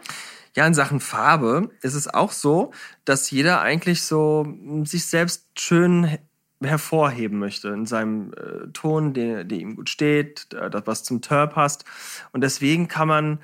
Ja, 0.56 0.66
in 0.66 0.74
Sachen 0.74 1.00
Farbe 1.00 1.69
ist 1.81 1.94
es 1.94 2.07
auch 2.07 2.31
so, 2.31 2.72
dass 3.04 3.30
jeder 3.31 3.62
eigentlich 3.62 4.04
so 4.04 4.48
sich 4.83 5.06
selbst 5.06 5.48
schön 5.60 6.18
hervorheben 6.63 7.38
möchte 7.38 7.69
in 7.69 7.86
seinem 7.86 8.33
äh, 8.33 8.68
Ton, 8.72 9.13
der, 9.13 9.44
der 9.44 9.57
ihm 9.60 9.75
gut 9.75 9.89
steht, 9.89 10.48
das 10.54 10.88
was 10.88 11.04
zum 11.04 11.22
Tör 11.22 11.48
passt. 11.48 11.83
Und 12.31 12.42
deswegen 12.42 12.88
kann 12.88 13.07
man 13.07 13.39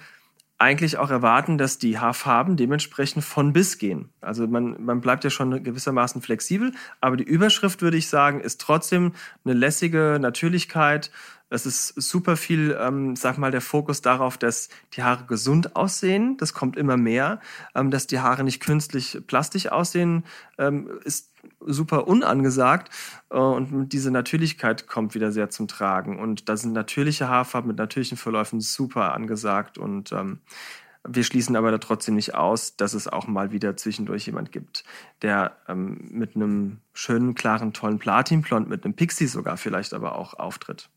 eigentlich 0.61 0.97
auch 0.97 1.09
erwarten, 1.09 1.57
dass 1.57 1.79
die 1.79 1.97
Haarfarben 1.97 2.55
dementsprechend 2.55 3.25
von 3.25 3.51
bis 3.51 3.79
gehen. 3.79 4.09
Also 4.21 4.45
man, 4.47 4.81
man 4.83 5.01
bleibt 5.01 5.23
ja 5.23 5.31
schon 5.31 5.63
gewissermaßen 5.63 6.21
flexibel, 6.21 6.71
aber 7.01 7.17
die 7.17 7.23
Überschrift, 7.23 7.81
würde 7.81 7.97
ich 7.97 8.07
sagen, 8.07 8.39
ist 8.39 8.61
trotzdem 8.61 9.13
eine 9.43 9.55
lässige 9.55 10.19
Natürlichkeit. 10.21 11.09
Es 11.49 11.65
ist 11.65 11.99
super 11.99 12.37
viel, 12.37 12.77
ähm, 12.79 13.15
sag 13.15 13.39
mal, 13.39 13.51
der 13.51 13.59
Fokus 13.59 14.01
darauf, 14.01 14.37
dass 14.37 14.69
die 14.93 15.03
Haare 15.03 15.25
gesund 15.25 15.75
aussehen. 15.75 16.37
Das 16.37 16.53
kommt 16.53 16.77
immer 16.77 16.95
mehr. 16.95 17.41
Ähm, 17.75 17.89
dass 17.89 18.05
die 18.07 18.19
Haare 18.19 18.43
nicht 18.43 18.61
künstlich 18.61 19.19
plastisch 19.25 19.67
aussehen, 19.67 20.23
ähm, 20.59 20.89
ist 21.03 21.30
super 21.59 22.07
unangesagt 22.07 22.91
äh, 23.29 23.37
und 23.37 23.89
diese 23.89 24.11
Natürlichkeit 24.11 24.87
kommt 24.87 25.15
wieder 25.15 25.31
sehr 25.31 25.49
zum 25.49 25.67
Tragen. 25.67 26.19
Und 26.19 26.49
da 26.49 26.57
sind 26.57 26.73
natürliche 26.73 27.29
Haarfarben 27.29 27.67
mit 27.67 27.77
natürlichen 27.77 28.17
Verläufen 28.17 28.61
super 28.61 29.13
angesagt 29.13 29.77
und 29.77 30.11
ähm, 30.11 30.39
wir 31.07 31.23
schließen 31.23 31.55
aber 31.55 31.71
da 31.71 31.79
trotzdem 31.79 32.15
nicht 32.15 32.35
aus, 32.35 32.75
dass 32.75 32.93
es 32.93 33.07
auch 33.07 33.27
mal 33.27 33.51
wieder 33.51 33.75
zwischendurch 33.75 34.27
jemand 34.27 34.51
gibt, 34.51 34.83
der 35.23 35.57
ähm, 35.67 36.09
mit 36.11 36.35
einem 36.35 36.79
schönen, 36.93 37.33
klaren, 37.33 37.73
tollen 37.73 37.97
Platinblond, 37.97 38.69
mit 38.69 38.85
einem 38.85 38.93
Pixie 38.93 39.25
sogar 39.25 39.57
vielleicht 39.57 39.93
aber 39.93 40.15
auch 40.15 40.35
auftritt. 40.35 40.89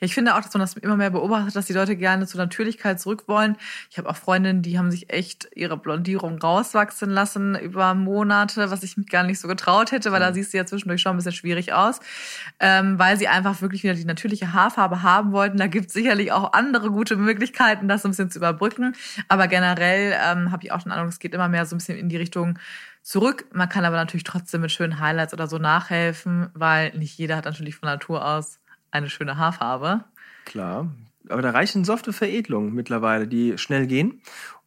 Ja, 0.00 0.06
ich 0.06 0.14
finde 0.14 0.34
auch, 0.34 0.40
dass 0.40 0.54
man 0.54 0.60
das 0.60 0.74
immer 0.74 0.96
mehr 0.96 1.10
beobachtet, 1.10 1.54
dass 1.54 1.66
die 1.66 1.74
Leute 1.74 1.94
gerne 1.94 2.26
zur 2.26 2.40
Natürlichkeit 2.40 2.98
zurück 2.98 3.24
wollen. 3.26 3.56
Ich 3.90 3.98
habe 3.98 4.08
auch 4.08 4.16
Freundinnen, 4.16 4.62
die 4.62 4.78
haben 4.78 4.90
sich 4.90 5.12
echt 5.12 5.48
ihre 5.54 5.76
Blondierung 5.76 6.38
rauswachsen 6.38 7.10
lassen 7.10 7.54
über 7.54 7.92
Monate, 7.94 8.70
was 8.70 8.82
ich 8.82 8.96
mich 8.96 9.08
gar 9.08 9.24
nicht 9.24 9.38
so 9.38 9.46
getraut 9.46 9.92
hätte, 9.92 10.10
weil 10.10 10.20
da 10.20 10.30
mhm. 10.30 10.34
siehst 10.34 10.54
du 10.54 10.56
ja 10.56 10.64
zwischendurch 10.64 11.02
schon 11.02 11.12
ein 11.12 11.16
bisschen 11.16 11.32
schwierig 11.32 11.74
aus, 11.74 12.00
ähm, 12.60 12.98
weil 12.98 13.18
sie 13.18 13.28
einfach 13.28 13.60
wirklich 13.60 13.82
wieder 13.82 13.92
die 13.92 14.06
natürliche 14.06 14.54
Haarfarbe 14.54 15.02
haben 15.02 15.32
wollten. 15.32 15.58
Da 15.58 15.66
gibt 15.66 15.88
es 15.88 15.92
sicherlich 15.92 16.32
auch 16.32 16.54
andere 16.54 16.90
gute 16.90 17.16
Möglichkeiten, 17.16 17.86
das 17.86 18.04
ein 18.06 18.12
bisschen 18.12 18.30
zu 18.30 18.38
überbrücken. 18.38 18.94
Aber 19.28 19.48
generell 19.48 20.16
ähm, 20.24 20.50
habe 20.50 20.64
ich 20.64 20.72
auch 20.72 20.82
den 20.82 20.92
Eindruck, 20.92 21.10
es 21.10 21.18
geht 21.18 21.34
immer 21.34 21.48
mehr 21.48 21.66
so 21.66 21.76
ein 21.76 21.78
bisschen 21.78 21.98
in 21.98 22.08
die 22.08 22.16
Richtung 22.16 22.58
zurück. 23.02 23.44
Man 23.52 23.68
kann 23.68 23.84
aber 23.84 23.96
natürlich 23.96 24.24
trotzdem 24.24 24.62
mit 24.62 24.72
schönen 24.72 24.98
Highlights 24.98 25.34
oder 25.34 25.46
so 25.46 25.58
nachhelfen, 25.58 26.48
weil 26.54 26.96
nicht 26.96 27.18
jeder 27.18 27.36
hat 27.36 27.44
natürlich 27.44 27.76
von 27.76 27.88
Natur 27.88 28.24
aus 28.24 28.59
eine 28.90 29.10
schöne 29.10 29.36
Haarfarbe. 29.36 30.04
Klar, 30.44 30.88
aber 31.28 31.42
da 31.42 31.50
reichen 31.50 31.84
softe 31.84 32.12
Veredelungen 32.12 32.74
mittlerweile, 32.74 33.28
die 33.28 33.58
schnell 33.58 33.86
gehen. 33.86 34.20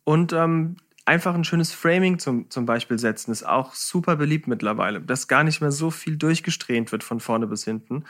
Und 0.03 0.33
ähm, 0.33 0.77
einfach 1.05 1.33
ein 1.33 1.43
schönes 1.43 1.73
Framing 1.73 2.19
zum, 2.19 2.49
zum 2.49 2.65
Beispiel 2.65 2.97
setzen, 2.97 3.31
ist 3.31 3.43
auch 3.43 3.73
super 3.73 4.15
beliebt 4.15 4.47
mittlerweile. 4.47 5.01
Dass 5.01 5.27
gar 5.27 5.43
nicht 5.43 5.61
mehr 5.61 5.71
so 5.71 5.91
viel 5.91 6.17
durchgesträhnt 6.17 6.91
wird 6.91 7.03
von 7.03 7.19
vorne 7.19 7.47
bis 7.47 7.63
hinten, 7.63 8.05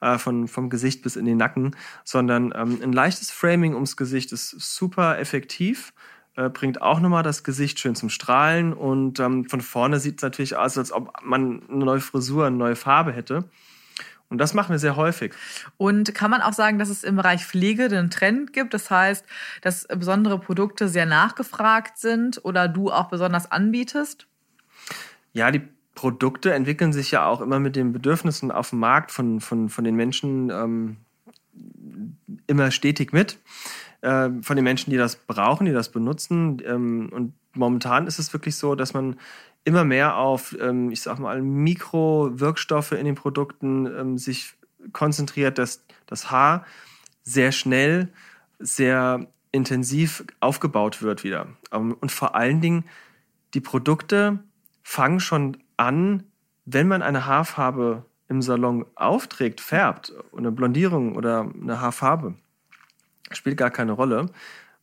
äh, 0.00 0.18
von, 0.18 0.48
vom 0.48 0.70
Gesicht 0.70 1.02
bis 1.02 1.16
in 1.16 1.26
den 1.26 1.36
Nacken, 1.36 1.76
sondern 2.04 2.52
ähm, 2.56 2.78
ein 2.82 2.92
leichtes 2.92 3.30
Framing 3.30 3.74
ums 3.74 3.96
Gesicht 3.96 4.32
ist 4.32 4.50
super 4.50 5.18
effektiv 5.18 5.92
äh, 6.36 6.50
bringt 6.50 6.80
auch 6.80 7.00
nochmal 7.00 7.24
das 7.24 7.42
Gesicht 7.42 7.80
schön 7.80 7.96
zum 7.96 8.10
Strahlen 8.10 8.72
und 8.72 9.18
ähm, 9.18 9.48
von 9.48 9.60
vorne 9.60 9.98
sieht 9.98 10.18
es 10.18 10.22
natürlich 10.22 10.56
aus, 10.56 10.78
als 10.78 10.92
ob 10.92 11.12
man 11.24 11.62
eine 11.68 11.84
neue 11.84 12.00
Frisur, 12.00 12.46
eine 12.46 12.56
neue 12.56 12.76
Farbe 12.76 13.12
hätte. 13.12 13.44
Und 14.30 14.38
das 14.38 14.52
machen 14.52 14.70
wir 14.70 14.78
sehr 14.78 14.96
häufig. 14.96 15.32
Und 15.78 16.14
kann 16.14 16.30
man 16.30 16.42
auch 16.42 16.52
sagen, 16.52 16.78
dass 16.78 16.90
es 16.90 17.02
im 17.02 17.16
Bereich 17.16 17.46
Pflege 17.46 17.84
einen 17.84 18.10
Trend 18.10 18.52
gibt? 18.52 18.74
Das 18.74 18.90
heißt, 18.90 19.24
dass 19.62 19.86
besondere 19.88 20.38
Produkte 20.38 20.88
sehr 20.88 21.06
nachgefragt 21.06 21.98
sind 21.98 22.44
oder 22.44 22.68
du 22.68 22.90
auch 22.90 23.08
besonders 23.08 23.50
anbietest? 23.50 24.26
Ja, 25.32 25.50
die 25.50 25.62
Produkte 25.94 26.52
entwickeln 26.52 26.92
sich 26.92 27.10
ja 27.10 27.26
auch 27.26 27.40
immer 27.40 27.58
mit 27.58 27.74
den 27.74 27.92
Bedürfnissen 27.92 28.50
auf 28.50 28.70
dem 28.70 28.80
Markt 28.80 29.10
von, 29.10 29.40
von, 29.40 29.68
von 29.68 29.84
den 29.84 29.96
Menschen 29.96 30.50
ähm, 30.50 30.96
immer 32.46 32.70
stetig 32.70 33.12
mit. 33.12 33.38
Äh, 34.02 34.30
von 34.42 34.56
den 34.56 34.62
Menschen, 34.62 34.90
die 34.90 34.96
das 34.96 35.16
brauchen, 35.16 35.64
die 35.64 35.72
das 35.72 35.88
benutzen. 35.88 36.62
Ähm, 36.64 37.10
und 37.12 37.32
momentan 37.58 38.06
ist 38.06 38.18
es 38.18 38.32
wirklich 38.32 38.56
so, 38.56 38.74
dass 38.74 38.94
man 38.94 39.16
immer 39.64 39.84
mehr 39.84 40.16
auf, 40.16 40.56
ähm, 40.60 40.90
ich 40.90 41.02
sag 41.02 41.18
mal, 41.18 41.42
Mikrowirkstoffe 41.42 42.92
in 42.92 43.04
den 43.04 43.14
Produkten 43.14 43.86
ähm, 43.86 44.18
sich 44.18 44.54
konzentriert, 44.92 45.58
dass 45.58 45.84
das 46.06 46.30
Haar 46.30 46.64
sehr 47.22 47.52
schnell, 47.52 48.08
sehr 48.58 49.26
intensiv 49.52 50.24
aufgebaut 50.40 51.02
wird 51.02 51.24
wieder. 51.24 51.48
Ähm, 51.72 51.94
und 52.00 52.12
vor 52.12 52.34
allen 52.34 52.60
Dingen, 52.60 52.84
die 53.54 53.60
Produkte 53.60 54.38
fangen 54.82 55.20
schon 55.20 55.58
an, 55.76 56.24
wenn 56.64 56.88
man 56.88 57.02
eine 57.02 57.26
Haarfarbe 57.26 58.04
im 58.28 58.42
Salon 58.42 58.84
aufträgt, 58.94 59.60
färbt, 59.60 60.12
eine 60.36 60.52
Blondierung 60.52 61.16
oder 61.16 61.50
eine 61.60 61.80
Haarfarbe, 61.80 62.34
spielt 63.32 63.56
gar 63.56 63.70
keine 63.70 63.92
Rolle. 63.92 64.26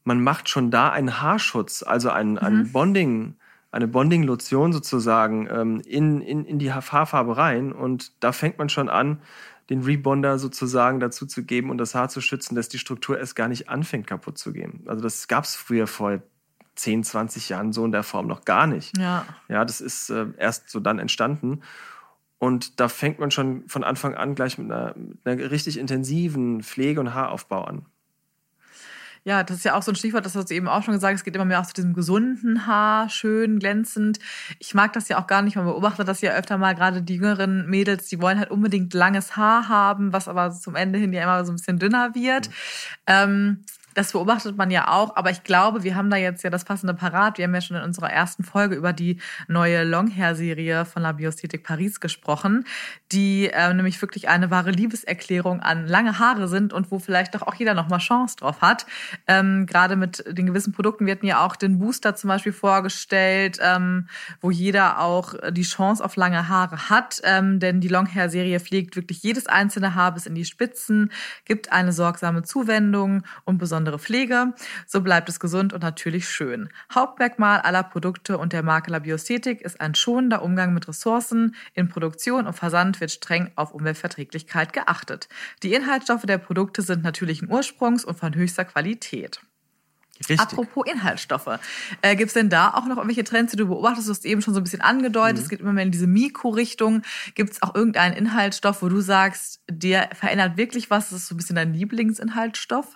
Man 0.05 0.23
macht 0.23 0.47
schon 0.47 0.71
da 0.71 0.89
einen 0.89 1.21
Haarschutz, 1.21 1.83
also 1.83 2.09
ein, 2.09 2.33
mhm. 2.33 2.37
ein 2.37 2.71
Bonding, 2.71 3.35
eine 3.71 3.87
Bonding-Lotion 3.87 4.71
sozusagen 4.71 5.47
ähm, 5.51 5.81
in, 5.81 6.21
in, 6.21 6.45
in 6.45 6.59
die 6.59 6.71
Haarfarbe 6.71 7.35
rein. 7.35 7.73
Und 7.73 8.13
da 8.23 8.31
fängt 8.31 8.57
man 8.57 8.69
schon 8.69 8.87
an, 8.87 9.19
den 9.69 9.81
Rebonder 9.81 10.37
sozusagen 10.37 10.99
dazu 10.99 11.25
zu 11.25 11.43
geben 11.43 11.69
und 11.69 11.77
das 11.77 11.95
Haar 11.95 12.09
zu 12.09 12.21
schützen, 12.21 12.55
dass 12.55 12.69
die 12.69 12.77
Struktur 12.77 13.17
erst 13.17 13.35
gar 13.35 13.47
nicht 13.47 13.67
anfängt 13.67 14.07
kaputt 14.07 14.37
zu 14.37 14.53
gehen. 14.53 14.83
Also 14.85 15.01
das 15.01 15.27
gab 15.27 15.43
es 15.43 15.55
früher 15.55 15.87
vor 15.87 16.21
10, 16.75 17.03
20 17.03 17.49
Jahren 17.49 17.73
so 17.73 17.83
in 17.85 17.91
der 17.91 18.03
Form 18.03 18.27
noch 18.27 18.45
gar 18.45 18.67
nicht. 18.67 18.97
Ja, 18.97 19.25
ja 19.47 19.65
das 19.65 19.81
ist 19.81 20.09
äh, 20.09 20.27
erst 20.37 20.69
so 20.69 20.79
dann 20.79 20.99
entstanden. 20.99 21.61
Und 22.37 22.79
da 22.79 22.89
fängt 22.89 23.19
man 23.19 23.31
schon 23.31 23.67
von 23.67 23.83
Anfang 23.83 24.13
an 24.13 24.35
gleich 24.35 24.57
mit 24.57 24.71
einer, 24.71 24.93
mit 24.95 25.25
einer 25.25 25.51
richtig 25.51 25.79
intensiven 25.79 26.61
Pflege- 26.61 26.99
und 26.99 27.13
Haaraufbau 27.13 27.63
an. 27.63 27.85
Ja, 29.27 29.41
das 29.41 29.57
ist 29.57 29.63
ja 29.65 29.73
auch 29.73 29.81
so 29.81 29.91
ein 29.91 29.95
Stichwort, 29.95 30.23
das 30.23 30.35
hast 30.35 30.51
du 30.51 30.53
eben 30.53 30.67
auch 30.67 30.83
schon 30.83 30.93
gesagt. 30.93 31.15
Es 31.15 31.23
geht 31.23 31.35
immer 31.35 31.45
mehr 31.45 31.59
auch 31.59 31.65
zu 31.65 31.73
diesem 31.73 31.95
gesunden 31.95 32.67
Haar, 32.67 33.09
schön, 33.09 33.57
glänzend. 33.57 34.19
Ich 34.59 34.75
mag 34.75 34.93
das 34.93 35.09
ja 35.09 35.19
auch 35.19 35.25
gar 35.25 35.41
nicht. 35.41 35.55
Man 35.55 35.65
beobachtet 35.65 36.07
das 36.07 36.21
ja 36.21 36.33
öfter 36.33 36.59
mal, 36.59 36.75
gerade 36.75 37.01
die 37.01 37.15
jüngeren 37.15 37.67
Mädels, 37.67 38.07
die 38.07 38.21
wollen 38.21 38.37
halt 38.37 38.51
unbedingt 38.51 38.93
langes 38.93 39.35
Haar 39.35 39.67
haben, 39.67 40.13
was 40.13 40.27
aber 40.27 40.51
zum 40.51 40.75
Ende 40.75 40.99
hin 40.99 41.11
ja 41.11 41.23
immer 41.23 41.43
so 41.43 41.51
ein 41.51 41.55
bisschen 41.55 41.79
dünner 41.79 42.13
wird. 42.13 42.49
Mhm. 42.49 42.53
Ähm, 43.07 43.65
das 43.95 44.11
beobachtet 44.11 44.57
man 44.57 44.69
ja 44.71 44.89
auch, 44.89 45.15
aber 45.15 45.31
ich 45.31 45.43
glaube, 45.43 45.83
wir 45.83 45.95
haben 45.95 46.09
da 46.09 46.17
jetzt 46.17 46.43
ja 46.43 46.49
das 46.49 46.65
passende 46.65 46.93
Parat. 46.93 47.37
Wir 47.37 47.45
haben 47.45 47.55
ja 47.55 47.61
schon 47.61 47.77
in 47.77 47.83
unserer 47.83 48.11
ersten 48.11 48.43
Folge 48.43 48.75
über 48.75 48.91
die 48.91 49.21
neue 49.47 49.85
Longhair-Serie 49.85 50.83
von 50.83 51.01
La 51.01 51.13
Biosthetik 51.13 51.63
Paris 51.63 52.01
gesprochen, 52.01 52.65
die 53.13 53.47
äh, 53.47 53.73
nämlich 53.73 54.01
wirklich 54.01 54.27
eine 54.27 54.51
wahre 54.51 54.71
Liebeserklärung 54.71 55.61
an 55.61 55.87
lange 55.87 56.19
Haare 56.19 56.49
sind 56.49 56.73
und 56.73 56.91
wo 56.91 56.99
vielleicht 56.99 57.35
doch 57.35 57.41
auch 57.41 57.55
jeder 57.55 57.73
noch 57.73 57.87
mal 57.87 57.99
Chance 57.99 58.35
drauf 58.35 58.61
hat. 58.61 58.85
Ähm, 59.27 59.65
Gerade 59.65 59.95
mit 59.95 60.25
den 60.27 60.45
gewissen 60.45 60.73
Produkten. 60.73 61.05
Wir 61.05 61.13
hatten 61.13 61.25
ja 61.25 61.45
auch 61.45 61.55
den 61.55 61.79
Booster 61.79 62.15
zum 62.15 62.27
Beispiel 62.27 62.53
vorgestellt, 62.53 63.59
ähm, 63.61 64.09
wo 64.41 64.51
jeder 64.51 64.99
auch 64.99 65.35
die 65.51 65.63
Chance 65.63 66.03
auf 66.03 66.17
lange 66.17 66.49
Haare 66.49 66.89
hat, 66.89 67.21
ähm, 67.23 67.61
denn 67.61 67.79
die 67.79 67.87
Longhair-Serie 67.87 68.59
pflegt 68.59 68.97
wirklich 68.97 69.23
jedes 69.23 69.47
einzelne 69.47 69.95
Haar 69.95 70.13
bis 70.13 70.25
in 70.25 70.35
die 70.35 70.43
Spitzen, 70.43 71.13
gibt 71.45 71.71
eine 71.71 71.93
sorgsame 71.93 72.43
Zuwendung 72.43 73.23
und 73.45 73.57
besonders 73.57 73.84
besondere 73.85 73.99
Pflege. 73.99 74.53
So 74.87 75.01
bleibt 75.01 75.29
es 75.29 75.39
gesund 75.39 75.71
und 75.71 75.83
natürlich 75.83 76.27
schön. 76.27 76.69
Hauptmerkmal 76.93 77.59
aller 77.61 77.83
Produkte 77.83 78.37
und 78.37 78.51
der 78.51 78.63
Marke 78.63 78.91
La 78.91 78.99
Biosthetik 78.99 79.61
ist 79.61 79.79
ein 79.79 79.93
schonender 79.93 80.41
Umgang 80.41 80.73
mit 80.73 80.87
Ressourcen. 80.87 81.55
In 81.73 81.87
Produktion 81.87 82.47
und 82.47 82.53
Versand 82.53 82.99
wird 82.99 83.11
streng 83.11 83.51
auf 83.55 83.73
Umweltverträglichkeit 83.73 84.73
geachtet. 84.73 85.29
Die 85.61 85.73
Inhaltsstoffe 85.73 86.23
der 86.23 86.39
Produkte 86.39 86.81
sind 86.81 87.03
natürlichen 87.03 87.49
Ursprungs 87.51 88.03
und 88.05 88.17
von 88.17 88.33
höchster 88.33 88.65
Qualität. 88.65 89.39
Richtig. 90.19 90.39
Apropos 90.39 90.85
Inhaltsstoffe. 90.87 91.59
Äh, 92.01 92.15
Gibt 92.15 92.29
es 92.29 92.33
denn 92.33 92.49
da 92.49 92.69
auch 92.69 92.85
noch 92.85 92.95
irgendwelche 92.95 93.25
Trends, 93.25 93.51
die 93.51 93.57
du 93.57 93.67
beobachtest? 93.67 94.07
Du 94.07 94.11
hast 94.11 94.25
eben 94.25 94.41
schon 94.41 94.53
so 94.53 94.61
ein 94.61 94.63
bisschen 94.63 94.81
angedeutet, 94.81 95.37
mhm. 95.37 95.43
es 95.43 95.49
geht 95.49 95.59
immer 95.59 95.73
mehr 95.73 95.83
in 95.83 95.91
diese 95.91 96.07
Mikro-Richtung. 96.07 97.01
Gibt 97.35 97.51
es 97.51 97.61
auch 97.61 97.75
irgendeinen 97.75 98.15
Inhaltsstoff, 98.15 98.81
wo 98.81 98.87
du 98.87 99.01
sagst, 99.01 99.61
der 99.69 100.09
verändert 100.13 100.55
wirklich 100.55 100.89
was? 100.89 101.09
Das 101.09 101.19
ist 101.19 101.27
so 101.27 101.35
ein 101.35 101.37
bisschen 101.37 101.57
dein 101.57 101.73
Lieblingsinhaltsstoff? 101.73 102.95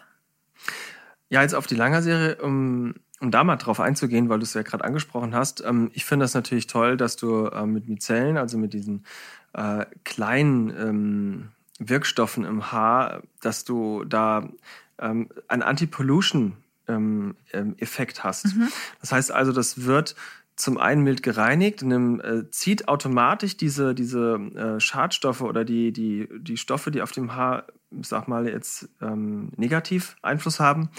Ja, 1.29 1.41
jetzt 1.43 1.53
auf 1.53 1.67
die 1.67 1.75
Langer-Serie, 1.75 2.37
um, 2.41 2.95
um 3.19 3.31
da 3.31 3.43
mal 3.43 3.57
drauf 3.57 3.79
einzugehen, 3.79 4.29
weil 4.29 4.39
du 4.39 4.43
es 4.43 4.53
ja 4.55 4.63
gerade 4.63 4.83
angesprochen 4.83 5.35
hast. 5.35 5.63
Ähm, 5.63 5.91
ich 5.93 6.05
finde 6.05 6.23
das 6.23 6.33
natürlich 6.33 6.67
toll, 6.67 6.97
dass 6.97 7.15
du 7.15 7.45
äh, 7.45 7.65
mit 7.65 7.87
Mizellen, 7.87 8.37
also 8.37 8.57
mit 8.57 8.73
diesen 8.73 9.05
äh, 9.53 9.85
kleinen 10.03 10.69
ähm, 10.69 11.49
Wirkstoffen 11.79 12.45
im 12.45 12.71
Haar, 12.71 13.21
dass 13.41 13.63
du 13.63 14.03
da 14.05 14.49
ähm, 14.99 15.29
ein 15.47 15.61
Anti-Pollution-Effekt 15.61 16.57
ähm, 16.87 17.35
ähm, 17.53 18.23
hast. 18.23 18.55
Mhm. 18.55 18.67
Das 18.99 19.11
heißt 19.11 19.31
also, 19.31 19.51
das 19.51 19.85
wird 19.85 20.15
zum 20.59 20.77
einen 20.77 21.03
mild 21.03 21.23
gereinigt 21.23 21.83
und 21.83 22.19
äh, 22.19 22.51
zieht 22.51 22.89
automatisch 22.89 23.55
diese, 23.55 23.95
diese 23.95 24.35
äh, 24.55 24.79
Schadstoffe 24.81 25.39
oder 25.39 25.63
die, 25.63 25.93
die, 25.93 26.27
die 26.37 26.57
Stoffe, 26.57 26.91
die 26.91 27.01
auf 27.01 27.13
dem 27.13 27.33
Haar, 27.33 27.67
sag 28.01 28.27
mal, 28.27 28.45
jetzt 28.45 28.89
ähm, 29.01 29.53
negativ 29.55 30.17
Einfluss 30.21 30.59
haben, 30.59 30.89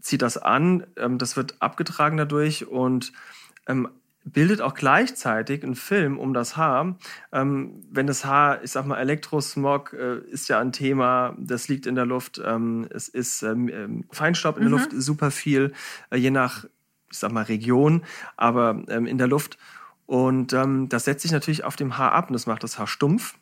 zieht 0.00 0.20
das 0.20 0.36
an, 0.36 0.84
ähm, 0.96 1.18
das 1.18 1.36
wird 1.36 1.62
abgetragen 1.62 2.16
dadurch 2.16 2.66
und 2.66 3.12
ähm, 3.68 3.88
bildet 4.24 4.60
auch 4.60 4.74
gleichzeitig 4.74 5.62
einen 5.62 5.76
Film 5.76 6.18
um 6.18 6.34
das 6.34 6.56
Haar. 6.56 6.98
Ähm, 7.30 7.84
wenn 7.92 8.08
das 8.08 8.24
Haar, 8.24 8.64
ich 8.64 8.72
sag 8.72 8.84
mal, 8.84 8.98
Elektrosmog 8.98 9.92
äh, 9.92 10.18
ist 10.28 10.48
ja 10.48 10.58
ein 10.58 10.72
Thema, 10.72 11.36
das 11.38 11.68
liegt 11.68 11.86
in 11.86 11.94
der 11.94 12.04
Luft, 12.04 12.42
ähm, 12.44 12.88
es 12.90 13.08
ist 13.08 13.44
ähm, 13.44 13.68
ähm 13.72 14.04
Feinstaub 14.10 14.56
in 14.56 14.64
der 14.64 14.72
mhm. 14.72 14.78
Luft 14.78 14.90
super 14.92 15.30
viel, 15.30 15.72
äh, 16.10 16.16
je 16.16 16.32
nach 16.32 16.64
ich 17.10 17.18
sag 17.18 17.32
mal, 17.32 17.44
Region, 17.44 18.04
aber 18.36 18.82
ähm, 18.88 19.06
in 19.06 19.18
der 19.18 19.26
Luft. 19.26 19.58
Und 20.06 20.52
ähm, 20.52 20.88
das 20.88 21.04
setzt 21.04 21.22
sich 21.22 21.32
natürlich 21.32 21.64
auf 21.64 21.76
dem 21.76 21.98
Haar 21.98 22.12
ab 22.12 22.28
und 22.28 22.32
das 22.32 22.46
macht 22.46 22.64
das 22.64 22.78
Haar 22.78 22.86
stumpf, 22.86 23.34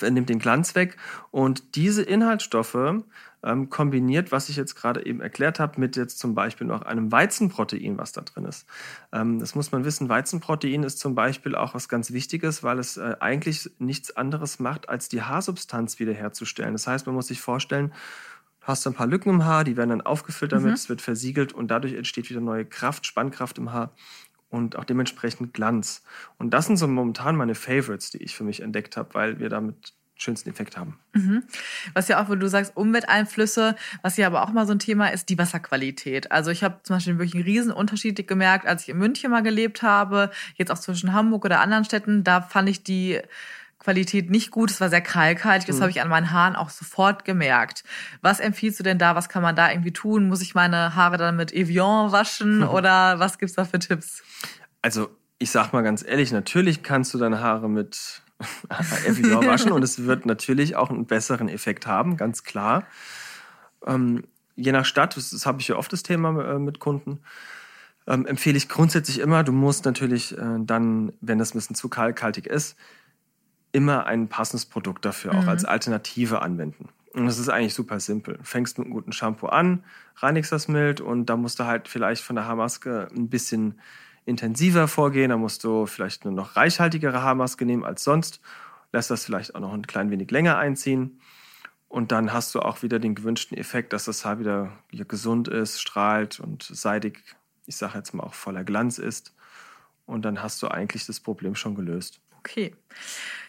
nimmt 0.00 0.28
den 0.28 0.38
Glanz 0.38 0.74
weg. 0.74 0.96
Und 1.30 1.76
diese 1.76 2.02
Inhaltsstoffe 2.02 3.02
ähm, 3.44 3.70
kombiniert, 3.70 4.32
was 4.32 4.48
ich 4.48 4.56
jetzt 4.56 4.74
gerade 4.74 5.04
eben 5.06 5.20
erklärt 5.20 5.60
habe, 5.60 5.78
mit 5.80 5.96
jetzt 5.96 6.18
zum 6.18 6.34
Beispiel 6.34 6.66
noch 6.66 6.82
einem 6.82 7.12
Weizenprotein, 7.12 7.98
was 7.98 8.12
da 8.12 8.22
drin 8.22 8.46
ist. 8.46 8.66
Ähm, 9.12 9.38
das 9.38 9.54
muss 9.54 9.70
man 9.72 9.84
wissen. 9.84 10.08
Weizenprotein 10.08 10.82
ist 10.82 10.98
zum 10.98 11.14
Beispiel 11.14 11.54
auch 11.54 11.74
was 11.74 11.88
ganz 11.88 12.12
Wichtiges, 12.12 12.62
weil 12.62 12.78
es 12.78 12.96
äh, 12.96 13.16
eigentlich 13.20 13.70
nichts 13.78 14.16
anderes 14.16 14.58
macht, 14.58 14.88
als 14.88 15.08
die 15.08 15.22
Haarsubstanz 15.22 15.98
wiederherzustellen. 15.98 16.72
Das 16.72 16.86
heißt, 16.86 17.06
man 17.06 17.14
muss 17.14 17.28
sich 17.28 17.40
vorstellen, 17.40 17.92
hast 18.64 18.84
du 18.84 18.90
ein 18.90 18.94
paar 18.94 19.06
Lücken 19.06 19.30
im 19.30 19.44
Haar, 19.44 19.64
die 19.64 19.76
werden 19.76 19.90
dann 19.90 20.00
aufgefüllt 20.00 20.52
damit, 20.52 20.68
mhm. 20.68 20.74
es 20.74 20.88
wird 20.88 21.00
versiegelt 21.00 21.52
und 21.52 21.68
dadurch 21.68 21.94
entsteht 21.94 22.28
wieder 22.30 22.40
neue 22.40 22.64
Kraft, 22.64 23.06
Spannkraft 23.06 23.58
im 23.58 23.72
Haar 23.72 23.92
und 24.50 24.76
auch 24.76 24.84
dementsprechend 24.84 25.54
Glanz. 25.54 26.02
Und 26.38 26.50
das 26.50 26.66
sind 26.66 26.76
so 26.76 26.88
momentan 26.88 27.36
meine 27.36 27.54
Favorites, 27.54 28.10
die 28.10 28.22
ich 28.22 28.34
für 28.34 28.44
mich 28.44 28.60
entdeckt 28.60 28.96
habe, 28.96 29.14
weil 29.14 29.38
wir 29.38 29.48
damit 29.48 29.94
schönsten 30.16 30.48
Effekt 30.48 30.76
haben. 30.76 30.98
Mhm. 31.12 31.42
Was 31.92 32.08
ja 32.08 32.22
auch, 32.22 32.28
wo 32.28 32.36
du 32.36 32.48
sagst, 32.48 32.76
Umwelteinflüsse, 32.76 33.74
was 34.02 34.16
ja 34.16 34.28
aber 34.28 34.42
auch 34.42 34.52
mal 34.52 34.64
so 34.64 34.72
ein 34.72 34.78
Thema 34.78 35.08
ist, 35.08 35.28
die 35.28 35.38
Wasserqualität. 35.38 36.30
Also 36.30 36.50
ich 36.50 36.62
habe 36.62 36.80
zum 36.84 36.96
Beispiel 36.96 37.18
wirklich 37.18 37.34
einen 37.34 37.44
riesen 37.44 37.72
Unterschied 37.72 38.26
gemerkt, 38.28 38.66
als 38.66 38.84
ich 38.84 38.90
in 38.90 38.98
München 38.98 39.32
mal 39.32 39.42
gelebt 39.42 39.82
habe, 39.82 40.30
jetzt 40.54 40.70
auch 40.70 40.78
zwischen 40.78 41.12
Hamburg 41.12 41.44
oder 41.44 41.60
anderen 41.60 41.84
Städten, 41.84 42.22
da 42.22 42.40
fand 42.40 42.68
ich 42.68 42.84
die 42.84 43.20
Qualität 43.78 44.30
nicht 44.30 44.50
gut. 44.50 44.70
Es 44.70 44.80
war 44.80 44.88
sehr 44.88 45.00
kalkhaltig. 45.00 45.66
Das 45.66 45.76
mhm. 45.76 45.80
habe 45.82 45.90
ich 45.90 46.00
an 46.00 46.08
meinen 46.08 46.30
Haaren 46.30 46.56
auch 46.56 46.70
sofort 46.70 47.24
gemerkt. 47.24 47.84
Was 48.22 48.40
empfiehlst 48.40 48.78
du 48.78 48.82
denn 48.82 48.98
da? 48.98 49.14
Was 49.14 49.28
kann 49.28 49.42
man 49.42 49.56
da 49.56 49.70
irgendwie 49.70 49.92
tun? 49.92 50.28
Muss 50.28 50.40
ich 50.40 50.54
meine 50.54 50.94
Haare 50.94 51.16
dann 51.18 51.36
mit 51.36 51.52
Evian 51.52 52.12
waschen 52.12 52.58
mhm. 52.58 52.68
oder 52.68 53.18
was 53.18 53.38
gibt's 53.38 53.54
da 53.54 53.64
für 53.64 53.78
Tipps? 53.78 54.22
Also 54.82 55.10
ich 55.38 55.50
sag 55.50 55.72
mal 55.72 55.82
ganz 55.82 56.04
ehrlich, 56.06 56.32
natürlich 56.32 56.82
kannst 56.82 57.12
du 57.14 57.18
deine 57.18 57.40
Haare 57.40 57.68
mit 57.68 58.22
Evian 59.06 59.46
waschen 59.46 59.72
und 59.72 59.82
es 59.82 60.04
wird 60.04 60.26
natürlich 60.26 60.76
auch 60.76 60.90
einen 60.90 61.06
besseren 61.06 61.48
Effekt 61.48 61.86
haben, 61.86 62.16
ganz 62.16 62.44
klar. 62.44 62.86
Ähm, 63.86 64.24
je 64.56 64.72
nach 64.72 64.84
Stadt, 64.84 65.16
das, 65.16 65.30
das 65.30 65.46
habe 65.46 65.60
ich 65.60 65.68
ja 65.68 65.76
oft 65.76 65.92
das 65.92 66.02
Thema 66.02 66.54
äh, 66.54 66.58
mit 66.58 66.78
Kunden, 66.78 67.20
ähm, 68.06 68.26
empfehle 68.26 68.56
ich 68.56 68.68
grundsätzlich 68.68 69.18
immer, 69.18 69.44
du 69.44 69.52
musst 69.52 69.84
natürlich 69.84 70.36
äh, 70.36 70.58
dann, 70.58 71.12
wenn 71.20 71.38
das 71.38 71.54
ein 71.54 71.58
bisschen 71.58 71.76
zu 71.76 71.88
kalkhaltig 71.88 72.46
ist, 72.46 72.76
immer 73.74 74.06
ein 74.06 74.28
passendes 74.28 74.66
Produkt 74.66 75.04
dafür 75.04 75.34
mhm. 75.34 75.40
auch 75.40 75.46
als 75.48 75.64
Alternative 75.64 76.40
anwenden. 76.40 76.88
Und 77.12 77.26
das 77.26 77.38
ist 77.38 77.48
eigentlich 77.48 77.74
super 77.74 78.00
simpel. 78.00 78.36
Du 78.36 78.44
fängst 78.44 78.78
mit 78.78 78.86
einem 78.86 78.94
guten 78.94 79.12
Shampoo 79.12 79.46
an, 79.46 79.84
reinigst 80.16 80.52
das 80.52 80.68
mild 80.68 81.00
und 81.00 81.26
da 81.26 81.36
musst 81.36 81.58
du 81.58 81.64
halt 81.64 81.88
vielleicht 81.88 82.22
von 82.22 82.36
der 82.36 82.46
Haarmaske 82.46 83.08
ein 83.14 83.28
bisschen 83.28 83.80
intensiver 84.26 84.88
vorgehen. 84.88 85.30
Da 85.30 85.36
musst 85.36 85.64
du 85.64 85.86
vielleicht 85.86 86.24
eine 86.24 86.34
noch 86.34 86.56
reichhaltigere 86.56 87.22
Haarmaske 87.22 87.66
nehmen 87.66 87.84
als 87.84 88.04
sonst. 88.04 88.40
Lässt 88.92 89.10
das 89.10 89.24
vielleicht 89.24 89.54
auch 89.54 89.60
noch 89.60 89.72
ein 89.72 89.86
klein 89.86 90.10
wenig 90.10 90.30
länger 90.30 90.56
einziehen. 90.56 91.20
Und 91.88 92.10
dann 92.10 92.32
hast 92.32 92.54
du 92.54 92.60
auch 92.60 92.82
wieder 92.82 92.98
den 92.98 93.14
gewünschten 93.14 93.56
Effekt, 93.56 93.92
dass 93.92 94.04
das 94.04 94.24
Haar 94.24 94.38
wieder 94.38 94.72
gesund 94.92 95.48
ist, 95.48 95.80
strahlt 95.80 96.40
und 96.40 96.62
seidig, 96.62 97.22
ich 97.66 97.76
sage 97.76 97.98
jetzt 97.98 98.14
mal 98.14 98.24
auch 98.24 98.34
voller 98.34 98.64
Glanz 98.64 98.98
ist. 98.98 99.34
Und 100.06 100.24
dann 100.24 100.42
hast 100.42 100.62
du 100.62 100.68
eigentlich 100.68 101.06
das 101.06 101.20
Problem 101.20 101.54
schon 101.54 101.74
gelöst. 101.74 102.20
Okay. 102.38 102.74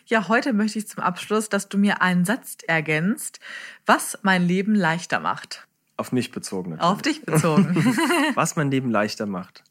Ja, 0.08 0.28
heute 0.28 0.54
möchte 0.54 0.78
ich 0.78 0.88
zum 0.88 1.04
Abschluss, 1.04 1.50
dass 1.50 1.68
du 1.68 1.80
mir 1.80 2.02
einen 2.02 2.26
Satz 2.26 2.58
ergänzt, 2.68 3.40
was 3.88 4.20
mein 4.22 4.44
Leben 4.44 4.76
leichter 4.76 5.20
macht. 5.20 5.68
Auf 5.98 6.12
mich 6.12 6.32
bezogen. 6.32 6.72
Natürlich. 6.72 6.92
Auf 6.92 7.02
dich 7.02 7.22
bezogen. 7.26 7.76
was 8.36 8.56
mein 8.56 8.70
Leben 8.70 8.92
leichter 8.92 9.26
macht. 9.26 9.64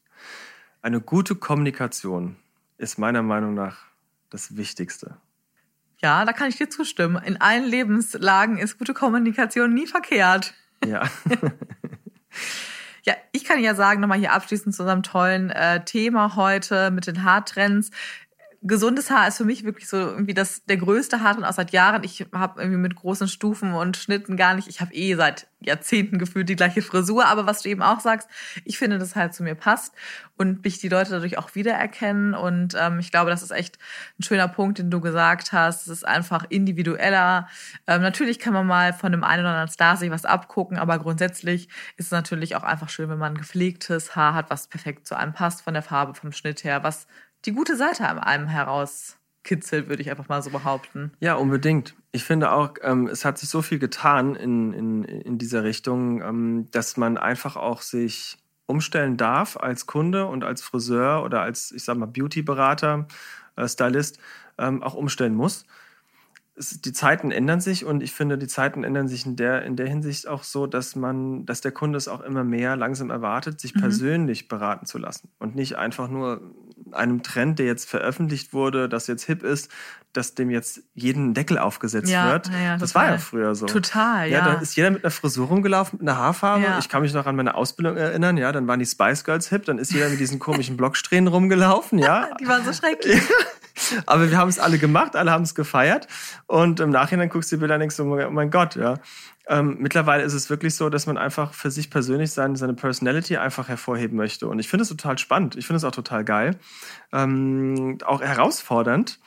Eine 0.81 0.99
gute 0.99 1.35
Kommunikation 1.35 2.35
ist 2.77 2.99
meiner 2.99 3.21
Meinung 3.21 3.53
nach 3.53 3.77
das 4.29 4.57
Wichtigste. 4.57 5.15
Ja, 6.01 6.25
da 6.25 6.33
kann 6.33 6.49
ich 6.49 6.57
dir 6.57 6.69
zustimmen. 6.69 7.23
In 7.23 7.39
allen 7.39 7.63
Lebenslagen 7.63 8.57
ist 8.57 8.77
gute 8.77 8.93
Kommunikation 8.93 9.73
nie 9.73 9.87
verkehrt. 9.87 10.53
Ja. 10.85 11.03
Ja, 13.07 13.13
ich 13.33 13.45
kann 13.45 13.59
ja 13.59 13.75
sagen, 13.75 14.01
nochmal 14.01 14.17
hier 14.17 14.33
abschließend 14.33 14.73
zu 14.73 14.81
unserem 14.81 15.03
tollen 15.03 15.51
äh, 15.51 15.85
Thema 15.85 16.35
heute 16.35 16.89
mit 16.89 17.05
den 17.05 17.23
Haartrends 17.23 17.91
gesundes 18.67 19.11
Haar 19.11 19.27
ist 19.27 19.37
für 19.37 19.45
mich 19.45 19.63
wirklich 19.63 19.87
so 19.87 19.97
irgendwie 19.97 20.33
das 20.33 20.65
der 20.65 20.77
größte 20.77 21.21
Haartrend 21.21 21.45
aus 21.45 21.55
seit 21.55 21.71
Jahren. 21.71 22.03
Ich 22.03 22.25
habe 22.33 22.61
irgendwie 22.61 22.79
mit 22.79 22.95
großen 22.95 23.27
Stufen 23.27 23.73
und 23.73 23.95
Schnitten 23.95 24.37
gar 24.37 24.55
nicht. 24.55 24.67
Ich 24.67 24.81
habe 24.81 24.93
eh 24.93 25.15
seit 25.15 25.47
Jahrzehnten 25.59 26.17
gefühlt 26.17 26.49
die 26.49 26.55
gleiche 26.55 26.81
Frisur. 26.81 27.25
Aber 27.25 27.45
was 27.45 27.61
du 27.61 27.69
eben 27.69 27.81
auch 27.81 27.99
sagst, 27.99 28.27
ich 28.63 28.77
finde, 28.77 28.97
dass 28.97 29.15
halt 29.15 29.33
zu 29.33 29.43
mir 29.43 29.55
passt 29.55 29.93
und 30.37 30.63
mich 30.63 30.79
die 30.79 30.89
Leute 30.89 31.11
dadurch 31.11 31.37
auch 31.37 31.53
wiedererkennen. 31.53 32.33
Und 32.33 32.75
ähm, 32.79 32.99
ich 32.99 33.11
glaube, 33.11 33.29
das 33.29 33.43
ist 33.43 33.51
echt 33.51 33.77
ein 34.19 34.23
schöner 34.23 34.47
Punkt, 34.47 34.79
den 34.79 34.89
du 34.89 34.99
gesagt 34.99 35.53
hast. 35.53 35.83
Es 35.83 35.87
ist 35.87 36.07
einfach 36.07 36.45
individueller. 36.49 37.47
Ähm, 37.87 38.01
natürlich 38.01 38.39
kann 38.39 38.53
man 38.53 38.65
mal 38.65 38.93
von 38.93 39.11
dem 39.11 39.23
einen 39.23 39.41
oder 39.41 39.51
anderen 39.51 39.69
Star 39.69 39.95
sich 39.95 40.09
was 40.09 40.25
abgucken, 40.25 40.77
aber 40.77 40.99
grundsätzlich 40.99 41.69
ist 41.97 42.05
es 42.07 42.11
natürlich 42.11 42.55
auch 42.55 42.63
einfach 42.63 42.89
schön, 42.89 43.09
wenn 43.09 43.19
man 43.19 43.35
gepflegtes 43.35 44.15
Haar 44.15 44.33
hat, 44.33 44.49
was 44.49 44.67
perfekt 44.67 45.07
zu 45.07 45.15
einem 45.15 45.33
passt, 45.33 45.61
von 45.61 45.73
der 45.73 45.83
Farbe, 45.83 46.15
vom 46.15 46.31
Schnitt 46.31 46.63
her, 46.63 46.83
was 46.83 47.07
die 47.45 47.51
gute 47.51 47.75
Seite 47.75 48.07
an 48.07 48.19
einem 48.19 48.47
herauskitzelt, 48.47 49.87
würde 49.87 50.01
ich 50.01 50.09
einfach 50.09 50.27
mal 50.27 50.41
so 50.41 50.49
behaupten. 50.49 51.11
Ja, 51.19 51.35
unbedingt. 51.35 51.95
Ich 52.11 52.23
finde 52.23 52.51
auch, 52.51 52.73
ähm, 52.81 53.07
es 53.07 53.25
hat 53.25 53.37
sich 53.37 53.49
so 53.49 53.61
viel 53.61 53.79
getan 53.79 54.35
in, 54.35 54.73
in, 54.73 55.03
in 55.03 55.37
dieser 55.37 55.63
Richtung, 55.63 56.21
ähm, 56.21 56.67
dass 56.71 56.97
man 56.97 57.17
einfach 57.17 57.55
auch 57.55 57.81
sich 57.81 58.37
umstellen 58.65 59.15
darf 59.17 59.57
als 59.57 59.85
Kunde 59.85 60.25
und 60.25 60.43
als 60.43 60.61
Friseur 60.61 61.23
oder 61.23 61.41
als, 61.41 61.71
ich 61.71 61.83
sag 61.83 61.97
mal, 61.97 62.07
Beauty-Berater, 62.07 63.07
äh, 63.55 63.67
Stylist, 63.67 64.17
ähm, 64.57 64.81
auch 64.81 64.95
umstellen 64.95 65.35
muss 65.35 65.65
es, 66.57 66.81
die 66.81 66.93
Zeiten 66.93 67.31
ändern 67.31 67.59
sich 67.59 67.85
und 67.85 68.01
ich 68.01 68.13
finde, 68.13 68.37
die 68.37 68.47
Zeiten 68.47 68.83
ändern 68.83 69.07
sich 69.07 69.25
in 69.25 69.35
der, 69.35 69.63
in 69.63 69.75
der 69.75 69.87
Hinsicht 69.87 70.27
auch 70.27 70.43
so, 70.43 70.67
dass 70.67 70.95
man, 70.95 71.45
dass 71.45 71.61
der 71.61 71.71
Kunde 71.71 71.97
es 71.97 72.07
auch 72.07 72.21
immer 72.21 72.43
mehr 72.43 72.77
langsam 72.77 73.09
erwartet, 73.09 73.59
sich 73.59 73.75
mhm. 73.75 73.81
persönlich 73.81 74.47
beraten 74.47 74.85
zu 74.85 74.97
lassen 74.97 75.29
und 75.39 75.55
nicht 75.55 75.77
einfach 75.77 76.07
nur 76.07 76.41
einem 76.91 77.23
Trend, 77.23 77.59
der 77.59 77.65
jetzt 77.65 77.89
veröffentlicht 77.89 78.53
wurde, 78.53 78.87
das 78.87 79.07
jetzt 79.07 79.23
hip 79.23 79.43
ist, 79.43 79.69
dass 80.13 80.33
dem 80.33 80.49
jetzt 80.49 80.83
jeden 80.93 81.33
Deckel 81.33 81.57
aufgesetzt 81.57 82.09
ja, 82.09 82.31
wird. 82.31 82.49
Ja, 82.49 82.77
das 82.77 82.95
war 82.95 83.07
ja 83.07 83.17
früher 83.17 83.53
so. 83.55 83.65
Total, 83.65 84.29
ja. 84.29 84.39
Ja, 84.39 84.53
da 84.53 84.61
ist 84.61 84.75
jeder 84.75 84.91
mit 84.91 85.03
einer 85.03 85.11
Frisur 85.11 85.47
rumgelaufen, 85.47 85.99
mit 85.99 86.07
einer 86.07 86.17
Haarfarbe. 86.17 86.63
Ja. 86.63 86.79
Ich 86.79 86.87
kann 86.87 87.01
mich 87.01 87.13
noch 87.13 87.25
an 87.25 87.35
meine 87.35 87.55
Ausbildung 87.55 87.97
erinnern, 87.97 88.37
ja, 88.37 88.51
dann 88.51 88.67
waren 88.67 88.79
die 88.79 88.85
Spice 88.85 89.23
Girls 89.25 89.49
hip, 89.49 89.65
dann 89.65 89.77
ist 89.77 89.91
jeder 89.91 90.09
mit 90.09 90.19
diesen 90.19 90.39
komischen 90.39 90.77
Blocksträhnen 90.77 91.27
rumgelaufen, 91.27 91.99
ja. 91.99 92.29
die 92.39 92.47
waren 92.47 92.63
so 92.63 92.71
schrecklich. 92.71 93.21
Aber 94.05 94.29
wir 94.29 94.37
haben 94.37 94.49
es 94.49 94.59
alle 94.59 94.77
gemacht, 94.77 95.15
alle 95.15 95.31
haben 95.31 95.43
es 95.43 95.55
gefeiert. 95.55 96.07
Und 96.47 96.79
im 96.79 96.89
Nachhinein 96.89 97.29
guckst 97.29 97.51
du 97.51 97.55
die 97.55 97.59
Bilder 97.61 97.75
und 97.75 97.81
denkst 97.81 97.95
so, 97.95 98.03
oh 98.03 98.29
mein 98.31 98.51
Gott, 98.51 98.75
ja. 98.75 98.95
Ähm, 99.47 99.77
mittlerweile 99.79 100.23
ist 100.23 100.33
es 100.33 100.49
wirklich 100.49 100.75
so, 100.75 100.89
dass 100.89 101.05
man 101.05 101.17
einfach 101.17 101.53
für 101.53 101.69
sich 101.69 101.91
persönlich 101.91 102.31
sein, 102.31 102.55
seine 102.55 102.73
Personality 102.73 103.37
einfach 103.37 103.67
hervorheben 103.67 104.17
möchte. 104.17 104.47
Und 104.47 104.59
ich 104.59 104.67
finde 104.67 104.83
es 104.83 104.89
total 104.89 105.17
spannend. 105.17 105.55
Ich 105.55 105.67
finde 105.67 105.77
es 105.77 105.83
auch 105.83 105.91
total 105.91 106.23
geil. 106.23 106.57
Ähm, 107.13 107.99
auch 108.05 108.21
herausfordernd. 108.21 109.19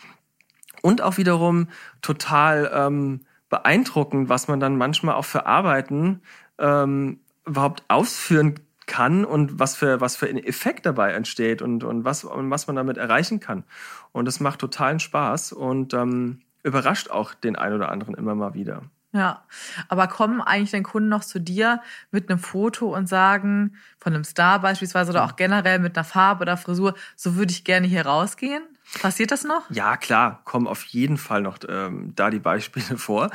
Und 0.82 1.02
auch 1.02 1.16
wiederum 1.16 1.68
total 2.02 2.70
ähm, 2.72 3.20
beeindruckend, 3.48 4.28
was 4.28 4.48
man 4.48 4.60
dann 4.60 4.76
manchmal 4.76 5.14
auch 5.14 5.24
für 5.24 5.46
Arbeiten 5.46 6.20
ähm, 6.58 7.20
überhaupt 7.46 7.84
ausführen 7.88 8.54
kann 8.88 9.24
und 9.24 9.60
was 9.60 9.76
für, 9.76 10.00
was 10.00 10.16
für 10.16 10.26
ein 10.26 10.42
Effekt 10.42 10.86
dabei 10.86 11.12
entsteht 11.12 11.62
und, 11.62 11.84
und, 11.84 12.04
was, 12.04 12.24
und 12.24 12.50
was 12.50 12.66
man 12.66 12.74
damit 12.74 12.96
erreichen 12.96 13.38
kann. 13.38 13.62
Und 14.10 14.24
das 14.24 14.40
macht 14.40 14.58
totalen 14.58 14.98
Spaß 14.98 15.52
und 15.52 15.94
ähm, 15.94 16.40
überrascht 16.64 17.10
auch 17.10 17.34
den 17.34 17.54
einen 17.54 17.76
oder 17.76 17.92
anderen 17.92 18.14
immer 18.14 18.34
mal 18.34 18.54
wieder. 18.54 18.82
Ja, 19.12 19.44
aber 19.88 20.06
kommen 20.06 20.42
eigentlich 20.42 20.72
den 20.72 20.82
Kunden 20.82 21.08
noch 21.08 21.24
zu 21.24 21.40
dir 21.40 21.80
mit 22.10 22.28
einem 22.28 22.38
Foto 22.38 22.94
und 22.94 23.08
sagen, 23.08 23.76
von 23.98 24.12
einem 24.12 24.24
Star 24.24 24.60
beispielsweise 24.60 25.10
oder 25.10 25.24
auch 25.24 25.36
generell 25.36 25.78
mit 25.78 25.96
einer 25.96 26.04
Farbe 26.04 26.42
oder 26.42 26.58
Frisur, 26.58 26.94
so 27.16 27.36
würde 27.36 27.52
ich 27.52 27.64
gerne 27.64 27.86
hier 27.86 28.04
rausgehen? 28.04 28.62
Passiert 29.00 29.30
das 29.30 29.44
noch? 29.44 29.70
Ja, 29.70 29.96
klar, 29.96 30.40
kommen 30.44 30.66
auf 30.66 30.82
jeden 30.84 31.18
Fall 31.18 31.42
noch 31.42 31.58
ähm, 31.68 32.12
da 32.14 32.30
die 32.30 32.38
Beispiele 32.38 32.96
vor. 32.98 33.30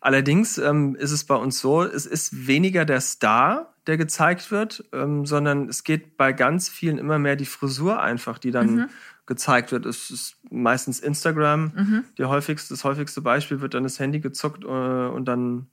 Allerdings 0.00 0.58
ähm, 0.58 0.94
ist 0.96 1.12
es 1.12 1.24
bei 1.24 1.34
uns 1.34 1.58
so, 1.58 1.82
es 1.82 2.06
ist 2.06 2.46
weniger 2.46 2.84
der 2.84 3.00
Star, 3.00 3.72
der 3.86 3.96
gezeigt 3.96 4.50
wird, 4.50 4.84
ähm, 4.92 5.24
sondern 5.24 5.68
es 5.68 5.82
geht 5.82 6.16
bei 6.16 6.32
ganz 6.32 6.68
vielen 6.68 6.98
immer 6.98 7.18
mehr 7.18 7.36
die 7.36 7.46
Frisur 7.46 8.00
einfach, 8.00 8.38
die 8.38 8.50
dann 8.50 8.74
mhm. 8.74 8.88
gezeigt 9.24 9.72
wird. 9.72 9.86
Es 9.86 10.10
ist 10.10 10.36
meistens 10.50 11.00
Instagram. 11.00 11.72
Mhm. 11.74 12.04
Die 12.18 12.24
häufigste, 12.26 12.74
das 12.74 12.84
häufigste 12.84 13.22
Beispiel 13.22 13.60
wird 13.62 13.74
dann 13.74 13.84
das 13.84 13.98
Handy 13.98 14.20
gezuckt 14.20 14.64
äh, 14.64 14.66
und 14.66 15.24
dann 15.24 15.68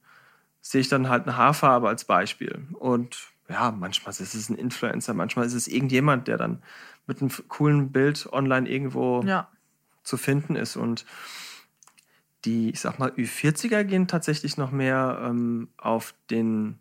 sehe 0.61 0.81
ich 0.81 0.87
dann 0.87 1.09
halt 1.09 1.27
eine 1.27 1.35
Haarfarbe 1.35 1.89
als 1.89 2.05
Beispiel. 2.05 2.65
Und 2.73 3.17
ja, 3.49 3.71
manchmal 3.71 4.11
ist 4.11 4.33
es 4.33 4.49
ein 4.49 4.55
Influencer, 4.55 5.13
manchmal 5.13 5.45
ist 5.45 5.53
es 5.53 5.67
irgendjemand, 5.67 6.27
der 6.27 6.37
dann 6.37 6.63
mit 7.07 7.21
einem 7.21 7.31
coolen 7.47 7.91
Bild 7.91 8.27
online 8.31 8.69
irgendwo 8.69 9.21
ja. 9.23 9.47
zu 10.03 10.17
finden 10.17 10.55
ist. 10.55 10.75
Und 10.75 11.05
die, 12.45 12.69
ich 12.69 12.79
sag 12.79 12.99
mal, 12.99 13.11
Ü40er 13.11 13.83
gehen 13.83 14.07
tatsächlich 14.07 14.57
noch 14.57 14.71
mehr 14.71 15.19
ähm, 15.23 15.69
auf 15.77 16.13
den 16.29 16.79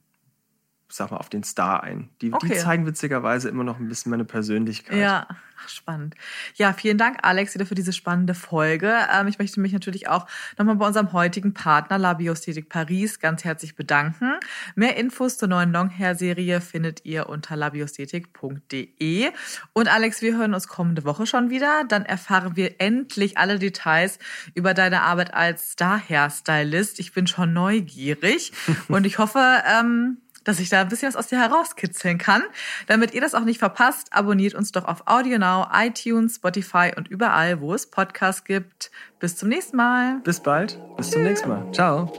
sag 0.97 1.11
mal, 1.11 1.17
auf 1.17 1.29
den 1.29 1.43
Star 1.43 1.83
ein. 1.83 2.09
Die, 2.21 2.33
okay. 2.33 2.49
die 2.49 2.55
zeigen 2.55 2.87
witzigerweise 2.87 3.49
immer 3.49 3.65
noch 3.65 3.79
ein 3.79 3.89
bisschen 3.89 4.11
meine 4.11 4.25
Persönlichkeit. 4.25 4.97
Ja, 4.97 5.27
spannend. 5.67 6.15
Ja, 6.55 6.73
vielen 6.73 6.99
Dank, 6.99 7.19
Alex, 7.23 7.55
wieder 7.55 7.67
für 7.67 7.75
diese 7.75 7.93
spannende 7.93 8.35
Folge. 8.35 8.95
Ähm, 9.13 9.27
ich 9.27 9.39
möchte 9.39 9.61
mich 9.61 9.73
natürlich 9.73 10.09
auch 10.09 10.27
nochmal 10.57 10.77
bei 10.77 10.87
unserem 10.87 11.13
heutigen 11.13 11.53
Partner 11.53 11.99
Labiosthetik 11.99 12.69
Paris 12.69 13.19
ganz 13.19 13.45
herzlich 13.45 13.75
bedanken. 13.75 14.35
Mehr 14.77 14.97
Infos 14.97 15.37
zur 15.37 15.49
neuen 15.49 15.73
Longhair-Serie 15.73 16.61
findet 16.61 17.05
ihr 17.05 17.29
unter 17.29 17.57
labiosthetik.de. 17.57 19.31
Und 19.73 19.89
Alex, 19.89 20.23
wir 20.23 20.37
hören 20.37 20.55
uns 20.55 20.69
kommende 20.69 21.05
Woche 21.05 21.27
schon 21.27 21.51
wieder. 21.51 21.85
Dann 21.89 22.05
erfahren 22.05 22.57
wir 22.57 22.81
endlich 22.81 23.37
alle 23.37 23.59
Details 23.59 24.19
über 24.55 24.75
deine 24.75 25.03
Arbeit 25.03 25.35
als 25.35 25.73
Star-Hairstylist. 25.73 27.01
Ich 27.01 27.13
bin 27.13 27.27
schon 27.27 27.53
neugierig 27.53 28.53
und 28.89 29.07
ich 29.07 29.19
hoffe, 29.19 29.41
ähm, 29.67 30.19
dass 30.45 30.61
ich 30.61 30.69
da 30.69 30.83
ein 30.83 30.89
bisschen 30.89 31.09
was 31.09 31.17
aus 31.17 31.27
dir 31.27 31.41
herauskitzeln 31.41 32.19
kann. 32.19 32.43
Damit 32.87 33.15
ihr 33.15 33.21
das 33.21 33.35
auch 33.35 33.45
nicht 33.45 33.59
verpasst, 33.59 34.09
abonniert 34.13 34.55
uns 34.55 34.73
doch 34.73 34.85
auf 34.85 35.07
AudioNow, 35.07 35.69
iTunes, 35.73 36.37
Spotify 36.37 36.93
und 36.97 37.09
überall, 37.09 37.61
wo 37.61 37.75
es 37.75 37.87
Podcasts 37.87 38.45
gibt. 38.45 38.91
Bis 39.19 39.37
zum 39.37 39.49
nächsten 39.49 39.77
Mal. 39.77 40.21
Bis 40.25 40.41
bald. 40.41 40.79
Bis 40.97 41.11
zum 41.11 41.23
nächsten 41.23 41.49
Mal. 41.49 41.73
Ciao. 41.73 42.13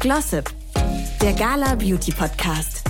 Glossip, 0.00 0.50
der 1.20 1.32
Gala 1.32 1.74
Beauty 1.74 2.12
Podcast. 2.12 2.85